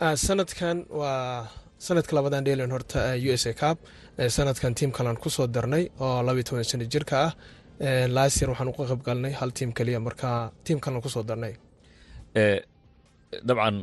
sanadkan 0.00 0.86
waa 0.90 1.48
sanadka 1.78 2.12
labadan 2.16 2.44
dheelen 2.44 2.70
horta 2.70 3.14
u 3.16 3.30
s 3.32 3.46
a 3.46 3.52
cab 3.54 3.76
sanadkan 4.36 4.74
tiim 4.74 4.90
kalan 4.92 5.16
ku 5.16 5.28
soo 5.30 5.46
darnay 5.46 5.84
oo 6.00 6.22
labayo 6.22 6.42
toban 6.44 6.64
sano 6.64 6.84
jirka 6.84 7.16
ah. 7.26 7.32
Laasir 8.16 8.48
waxaan 8.50 8.68
uga 8.72 8.84
qayb 8.90 9.02
galnay 9.08 9.32
hal 9.40 9.50
tiim 9.58 9.70
keliya 9.72 9.98
marka 10.06 10.52
tiim 10.64 10.78
kalan 10.84 11.00
ku 11.02 11.08
soo 11.08 11.22
darnay. 11.22 11.54
Dabcan 13.46 13.76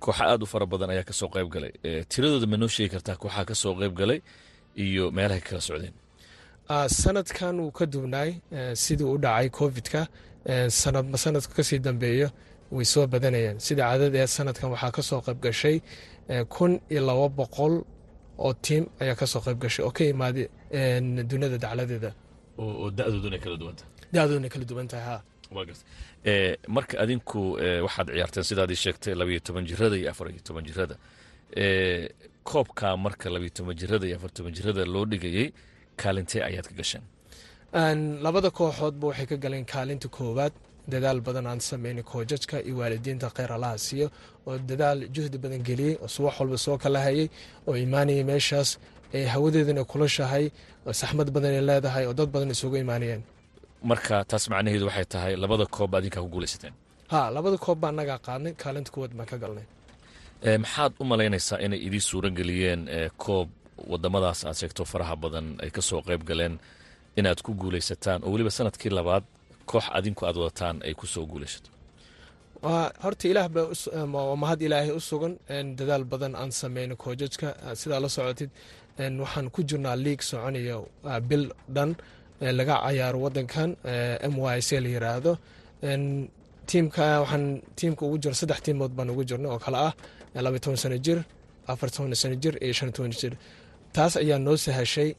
kooxa 0.00 0.24
aada 0.30 0.44
u 0.44 0.46
fara 0.52 0.66
badan 0.72 0.90
ayaa 0.94 1.04
ka 1.08 1.12
soo 1.20 1.28
qayb 1.34 1.48
galay. 1.54 1.72
Tiradooda 2.10 2.46
ma 2.52 2.56
noo 2.56 2.68
sheegi 2.74 2.90
kartaa 2.94 3.16
kooxaha 3.22 3.44
ka 3.50 3.54
soo 3.62 3.74
qayb 3.80 3.94
galay 4.00 4.20
iyo 4.84 5.04
meelahay 5.16 5.42
kala 5.48 5.60
socdeen? 5.68 5.94
Sanadkan 7.02 7.54
wuu 7.60 7.72
ka 7.78 7.84
duwnaay 7.92 8.30
sidii 8.84 9.08
u 9.14 9.18
dhacay 9.24 9.48
covid-ka. 9.58 10.00
Sanadba 10.82 11.16
sanadka 11.24 11.52
ka 11.58 11.62
sii 11.68 11.78
dambeeyo 11.86 12.28
way 12.76 12.84
soo 12.92 13.06
badanayeen 13.14 13.56
sida 13.66 13.82
cadad 13.90 14.14
ee 14.20 14.26
sanadkan 14.36 14.68
waxaa 14.74 14.90
ka 14.96 15.02
soo 15.10 15.20
qayb 15.26 15.38
gashay 15.46 15.76
kun 16.54 16.72
iyo 16.92 17.00
laba 17.08 17.26
boqol 17.40 17.74
oo 18.44 18.52
tiim 18.64 18.84
ayaa 19.02 19.16
ka 19.20 19.26
soo 19.32 19.40
qayb 19.46 19.58
gashay. 19.64 19.82
Oo 19.86 19.92
ka 19.98 20.04
imaaday 20.14 20.46
duniyada 21.30 21.58
dacladeeda. 21.64 22.10
Oo 22.62 22.90
da-dooduna 22.98 23.38
kala 24.54 24.64
duwan 24.70 24.86
tahay. 24.90 25.04
Ha 25.08 25.16
garta. 25.68 25.84
Marka 26.76 26.94
adinku 27.04 27.40
waxaad 27.86 28.06
ciyaarteen 28.14 28.44
sidaadii 28.50 28.78
sheegtay 28.84 29.14
labayo 29.20 29.40
toban 29.46 29.64
jirada 29.70 29.96
iyo 30.00 30.08
afariyo 30.12 30.40
toban 30.48 30.64
jirada 30.68 30.94
koobka 32.50 32.86
marka 33.04 33.26
labayo 33.34 33.50
toban 33.58 33.74
jirada 33.80 34.04
iyo 34.08 34.16
afar 34.18 34.30
toban 34.36 34.52
jirada 34.58 34.82
loo 34.94 35.04
dhigayey 35.12 35.48
kaalintee 36.00 36.42
ayaad 36.48 36.66
ka 36.70 36.74
gasheen 36.80 37.04
labada 38.24 38.48
kooxoodba 38.58 39.04
waxay 39.10 39.26
ka 39.32 39.36
galeen 39.44 39.64
kaalinta 39.72 40.08
koowaad 40.16 40.52
dadaal 40.92 41.20
badan 41.26 41.46
aan 41.50 41.60
sameynay 41.70 42.02
koojajka 42.12 42.56
iyo 42.68 42.76
waalidiinta 42.80 43.26
kheyr 43.36 43.50
allaha 43.56 43.78
siiyo 43.86 44.06
oo 44.46 44.54
dadaal 44.70 44.98
juhdi 45.14 45.38
badan 45.44 45.62
geliyey 45.68 45.94
oo 46.02 46.08
subax 46.14 46.34
walba 46.40 46.58
soo 46.64 46.76
kala 46.82 46.98
hayay 47.06 47.26
oo 47.68 47.74
imaanayay 47.86 48.24
meeshaas 48.30 48.70
ee 49.18 49.26
hawadeedana 49.34 49.82
kulashahay 49.92 50.44
oo 50.86 50.92
saxmad 51.00 51.28
badan 51.36 51.52
ay 51.58 51.62
leedahay 51.70 52.04
oo 52.08 52.14
dad 52.18 52.28
badan 52.34 52.50
isugu 52.54 52.76
imaanayeen 52.84 53.22
marka 53.90 54.14
taas 54.30 54.44
macnaheedu 54.52 54.84
waxay 54.88 55.06
tahay 55.14 55.32
labada 55.42 55.64
koob 55.76 55.90
adinkaa 55.98 56.22
ku 56.24 56.28
guulaysateen 56.34 56.74
ha 57.12 57.18
labada 57.36 57.56
koob 57.64 57.78
baa 57.82 57.92
nagaa 58.00 58.18
qaadnay 58.26 58.52
kaalinta 58.62 58.90
kuwaad 58.94 59.12
baan 59.18 59.28
ka 59.32 59.36
galnay. 59.42 59.66
Maxaad 60.64 60.92
u 61.00 61.04
malaynaysaa 61.12 61.58
inay 61.66 61.80
idii 61.86 62.00
suuro 62.08 62.28
geliyeen 62.38 62.80
koob 63.24 63.48
wadamadaas 63.92 64.40
aad 64.48 64.56
sheegto 64.60 64.82
faraha 64.92 65.16
badan 65.24 65.46
ay 65.64 65.70
ka 65.76 65.82
soo 65.88 66.00
qayb 66.08 66.22
galeen 66.30 66.54
inaad 67.18 67.40
ku 67.46 67.50
guulaysataan 67.62 68.20
oo 68.24 68.30
weliba 68.34 68.50
sannadkii 68.56 68.90
labaad 68.98 69.24
koox 69.70 69.84
adinku 69.98 70.22
aad 70.28 70.36
wadataan 70.42 70.76
ay 70.86 70.94
ku 71.00 71.06
soo 71.14 71.24
guulaysato? 71.30 71.70
Horta 73.04 73.24
ilaah 73.30 73.48
ba 73.54 73.62
mahad 74.42 74.60
ilaahay 74.66 74.92
u 74.98 75.00
sugan 75.10 75.34
dadaal 75.78 76.04
badan 76.12 76.32
aan 76.40 76.50
sameyno 76.60 76.94
koojajka. 77.02 77.48
Sidaa 77.80 78.00
la 78.04 78.08
socotid 78.16 78.50
waxaan 79.22 79.46
ku 79.54 79.60
jirnaa 79.68 79.96
liig 80.04 80.20
soconaya 80.30 80.76
bil 81.28 81.44
dhan 81.74 81.90
laga 82.58 82.74
cayaaro 82.84 83.18
wadankan 83.24 83.70
m 84.32 84.34
y 84.56 84.60
c 84.68 84.70
la 84.84 84.88
yiraahdo. 84.94 85.32
Tiimka 86.68 87.04
waxaan 87.22 87.44
tiimka 87.78 88.02
ugu 88.06 88.16
jiro 88.22 88.34
saddex 88.40 88.60
tiimood 88.64 88.92
baan 88.96 89.08
ugu 89.12 89.22
jirna 89.28 89.48
oo 89.54 89.58
kale 89.64 89.78
ah 89.88 89.92
laba 90.44 90.58
toban 90.64 90.76
sano 90.82 90.96
jir 91.06 91.18
afar 91.70 91.88
sano 91.94 92.36
jir 92.42 92.54
iyo 92.64 92.72
shan 92.78 92.90
toban 92.96 93.12
jir 93.20 93.32
taas 93.98 94.14
ayaa 94.22 94.38
noo 94.46 94.56
sahashay 94.64 95.10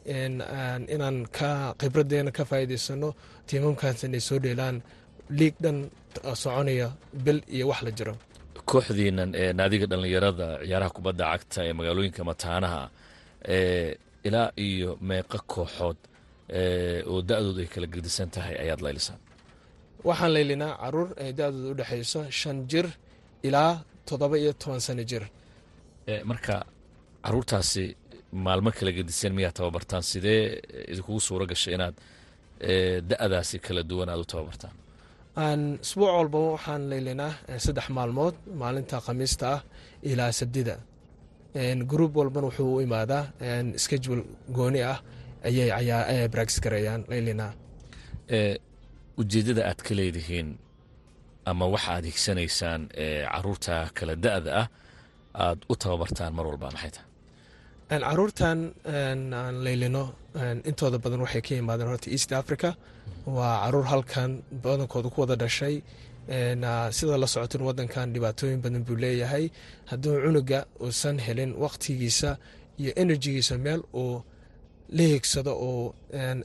inaan 0.96 1.18
ka 1.38 1.50
khibradeena 1.82 2.32
ka 2.38 2.44
faa'iidaysano 2.50 3.10
tiimamkaas 3.48 4.00
inay 4.08 4.22
soo 4.28 4.40
dheelaan 4.46 4.78
liig 5.40 5.56
dhan 5.64 5.78
soconaya 6.42 6.88
bil 7.26 7.40
iyo 7.56 7.66
wax 7.72 7.80
la 7.88 7.92
jiro. 7.98 8.14
Kooxdiinan 8.70 9.30
ee 9.42 9.52
naadiga 9.60 9.86
dhallinyarada 9.92 10.48
ciyaaraha 10.66 10.92
kubadda 10.98 11.24
cagta 11.34 11.60
ee 11.68 11.74
magaalooyinka 11.80 12.22
mataanaha 12.32 12.82
ilaa 14.28 14.50
iyo 14.68 14.90
meeqa 15.10 15.38
kooxood 15.54 15.98
oo 17.12 17.20
da-doodu 17.30 17.60
ay 17.64 17.70
kala 17.74 17.88
gedisan 17.94 18.30
tahay 18.36 18.56
ayaad 18.64 18.82
laylisaan 18.86 19.20
waxaan 20.08 20.32
laylinaa 20.38 20.74
carruur 20.82 21.10
ee 21.24 21.32
da-dooda 21.40 21.70
u 21.72 21.78
dhexayso 21.80 22.22
shan 22.40 22.58
jir 22.72 22.88
ilaa 23.48 23.72
toddoba 24.08 24.36
iyo 24.44 24.52
toban 24.62 24.82
sano 24.88 25.04
jir. 25.12 25.24
Marka 26.30 26.56
caruurtaasi 27.26 27.86
maalmo 28.32 28.72
kala 28.72 28.92
gediseen 28.98 29.34
miyaa 29.38 29.52
tababartaan? 29.60 30.04
Sidee 30.12 30.42
idinkugu 30.92 31.20
suuro 31.28 31.46
gashay 31.52 31.74
inaad 31.78 31.96
da-daasi 33.10 33.60
kala 33.66 33.82
duwan 33.90 34.10
aad 34.10 34.20
u 34.26 34.26
tababartaan? 34.34 34.74
Isbuuc 35.86 36.12
walba 36.18 36.40
waxaan 36.56 36.82
laylinaa 36.92 37.34
saddex 37.66 37.88
maalmood 37.98 38.36
maalinta 38.62 38.98
khamiista 39.06 39.46
ah 39.56 39.62
ilaa 40.12 40.32
sabdida 40.42 40.76
gruub 41.92 42.14
walbana 42.20 42.48
wuxuu 42.50 42.76
u 42.76 42.82
imaadaa 42.88 43.24
schedule 43.84 44.24
gooni 44.58 44.82
ah 44.92 44.98
ayay 45.48 46.28
brax 46.34 46.50
gareeyaan 46.64 47.02
laylinaa 47.12 47.52
ujeeddada 49.22 49.62
aad 49.70 49.80
ka 49.88 49.94
leedihiin 50.00 50.50
ama 51.50 51.66
waxa 51.74 51.90
aad 51.96 52.06
higsanaysaan 52.12 52.82
carruurta 53.34 53.76
kala 53.98 54.16
da-da 54.26 54.52
ah 54.62 54.68
aad 55.46 55.60
u 55.72 55.76
tababartaan 55.84 56.32
mar 56.38 56.46
walba 56.50 56.68
maxay 56.76 56.92
tahay 56.96 57.09
caruurtan 57.90 58.60
aan 58.86 59.64
laylino 59.66 60.04
intooda 60.70 60.98
badan 61.04 61.22
waxay 61.26 61.42
ka 61.42 61.56
yimaadeen 61.56 61.88
horta 61.92 62.10
east 62.12 62.32
africa. 62.32 62.76
Waa 63.26 63.64
carruur 63.66 63.86
halkan 63.92 64.32
badankooda 64.64 65.10
ku 65.14 65.22
wada 65.22 65.36
dhashay. 65.36 65.82
Sida 66.98 67.18
la 67.18 67.28
socotin 67.28 67.62
wadankan 67.68 68.14
dhibaatooyin 68.14 68.62
badan 68.62 68.84
buu 68.88 68.96
leeyahay. 68.96 69.50
Hadduu 69.90 70.22
cunuga 70.24 70.60
uusan 70.82 71.18
helin 71.20 71.52
waqtigiisa 71.64 72.38
iyo 72.80 72.92
enerjigiisa 72.96 73.58
meel 73.58 73.82
uu 73.94 74.22
la 74.98 75.04
higsado 75.14 75.52
oo 75.68 75.94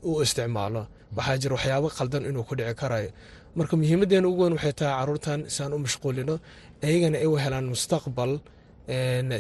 u 0.03 0.23
isticmaalo. 0.25 0.83
Waxaa 1.17 1.37
jira 1.43 1.55
waxyaabo 1.57 1.89
qaldan 1.99 2.25
inuu 2.29 2.45
ku 2.49 2.55
dhici 2.59 2.75
karayo. 2.81 3.11
Marka 3.57 3.77
muhiimadeena 3.77 4.29
ugu 4.29 4.43
weyn 4.43 4.55
waxay 4.57 4.73
tahay 4.79 4.95
caruurtan 5.01 5.41
siaan 5.55 5.73
u 5.77 5.79
mashquulino 5.85 6.35
iyagana 6.83 7.19
ay 7.23 7.27
u 7.33 7.37
helaan 7.45 7.67
mustaqbal 7.75 8.33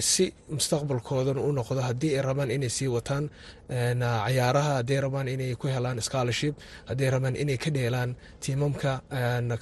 si 0.00 0.32
mustaqbalkoodan 0.50 1.38
u 1.38 1.52
noqdo 1.52 1.80
haddii 1.80 2.16
ay 2.16 2.22
rabaan 2.22 2.50
inay 2.50 2.68
sii 2.70 2.88
wataan 2.88 3.28
cayaaraha 3.68 4.72
hadday 4.80 5.00
rabaan 5.00 5.28
inay 5.28 5.54
ku 5.54 5.68
helaan 5.68 6.00
scholarship 6.00 6.54
hadday 6.88 7.10
rabaan 7.10 7.36
inay 7.36 7.56
ka 7.58 7.70
dheelaan 7.70 8.16
tiimamka 8.40 9.00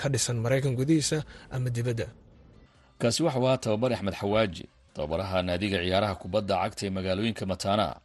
ka 0.01 0.09
dhisan 0.09 0.37
maraykan 0.39 0.75
gudihiisa 0.79 1.25
ama 1.51 1.71
dibadda. 1.71 2.07
Kaasi 2.99 3.23
waxa 3.23 3.39
waa 3.41 3.57
tababar 3.59 3.93
axmed 3.93 4.15
xawaaji 4.15 4.65
tababaraha 4.95 5.43
naadiga 5.43 5.79
ciyaaraha 5.83 6.15
kubadda 6.15 6.55
cagta 6.63 6.87
ee 6.87 6.91
magaalooyinka 6.91 7.47
mataanaha 7.47 7.97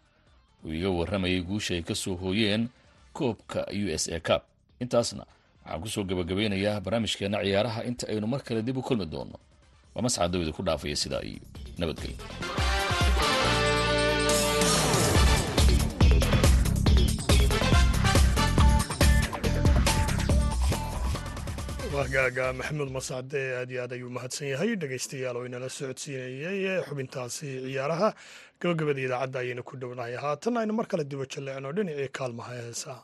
uu 0.65 0.73
iga 0.73 0.89
warramayay 0.89 1.41
guusha 1.41 1.73
ay 1.77 1.83
ka 1.85 1.95
soo 1.95 2.15
hooyeen 2.15 2.69
koobka 3.13 3.69
u 3.69 3.85
s 3.93 4.09
a 4.09 4.19
cab 4.19 4.41
intaasna 4.81 5.23
waxaan 5.61 5.81
ku 5.83 5.87
soo 5.93 6.03
gabagabeynayaa 6.09 6.81
barnaamijkeenna 6.81 7.37
ciyaaraha 7.45 7.79
inta 7.89 8.07
aynu 8.09 8.27
mar 8.27 8.41
kale 8.41 8.61
dib 8.65 8.77
u 8.77 8.81
kulmi 8.81 9.05
doonno 9.05 9.37
waa 9.97 10.27
dawida 10.31 10.51
ku 10.55 10.61
dhaafaya 10.67 10.95
sidaa 10.95 11.23
iyo 11.25 11.41
nabadgelyo 11.77 12.17
wahgaaga 21.95 22.45
maxamuud 22.59 22.89
mascade 22.97 23.41
aad 23.59 23.69
iyo 23.71 23.81
aad 23.83 23.93
ayuu 23.95 24.09
mahadsan 24.17 24.47
yahay. 24.53 24.71
Dhegaystayaal 24.81 25.37
oo 25.39 25.45
inala 25.49 25.69
socodsiinayay 25.77 26.83
xubintaasi 26.87 27.47
ciyaaraha. 27.65 28.09
Gabagabada 28.61 29.01
idaacadda 29.05 29.37
ayayna 29.43 29.63
ku 29.69 29.73
dhownahay. 29.81 30.15
Haatan 30.23 30.57
aynu 30.61 30.73
mar 30.79 30.87
kale 30.91 31.03
dibo 31.11 31.25
jalleecno 31.33 31.69
dhinacii 31.77 32.09
kaalmaha 32.17 32.51
heesaa 32.61 32.99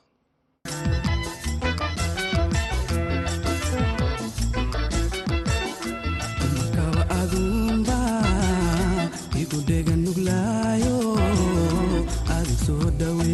mudheganuglayo 9.64 10.96
aadi 12.36 12.56
soo 12.66 12.88
dhawe 13.00 13.34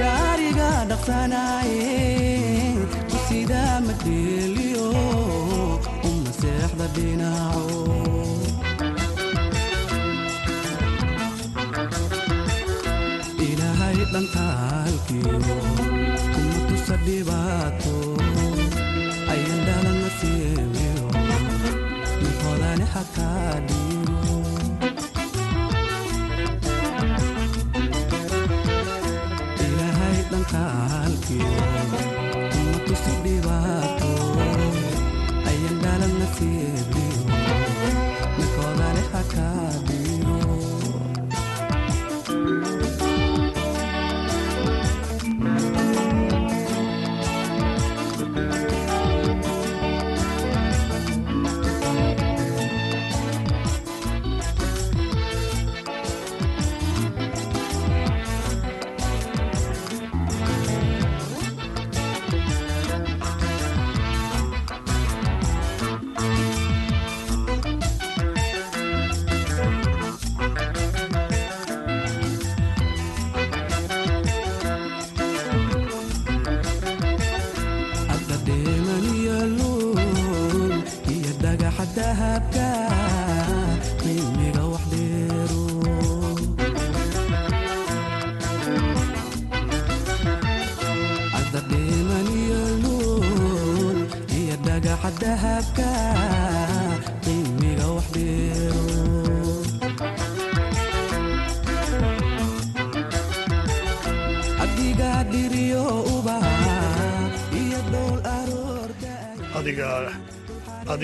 gaariga 0.00 0.70
dhaqsanaye 0.90 1.88
sida 3.28 3.62
madheeliyo 3.86 4.86
uma 6.08 6.30
seexda 6.40 6.86
dhinacoilaahay 12.70 13.98
dhantaalkiyo 14.12 15.34
kuma 16.34 16.58
tusa 16.68 16.96
dhibaato 17.06 17.94
ayaan 19.32 19.60
dhalana 19.68 20.08
siiyo 20.18 21.06
mid 22.22 22.36
hodani 22.44 22.86
xakaadhi 22.94 23.79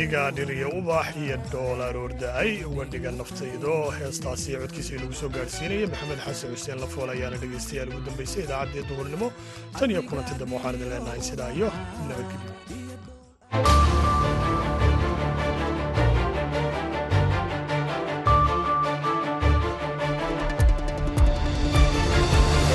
adiga 0.06 0.30
dhiriyo 0.30 0.68
ubax 0.78 1.06
iyo 1.18 1.36
dhoolaar 1.50 1.96
orda-ay 1.96 2.62
uga 2.70 2.84
dhiga 2.92 3.10
naftaydo 3.10 3.90
heestaasi 3.98 4.54
codkiisa 4.60 4.94
lagu 5.02 5.14
soo 5.20 5.28
gaadhsiinaya 5.36 5.86
maxamed 5.92 6.20
xasan 6.26 6.50
xuseen 6.54 6.78
lafool 6.82 7.10
ayaana 7.14 7.36
dhegaystayaal 7.42 7.90
ugu 7.90 8.00
dambaysay 8.06 8.42
idaacaddii 8.46 8.86
duhurnimo. 8.90 9.28
Tan 9.78 9.90
iyo 9.90 10.02
kulanti 10.08 10.38
dambe 10.40 10.54
waxaan 10.56 10.74
idin 10.78 10.90
leenahay 10.94 11.22
sidaa 11.28 11.50
iyo 11.58 11.68
nabadgelyo 12.08 12.52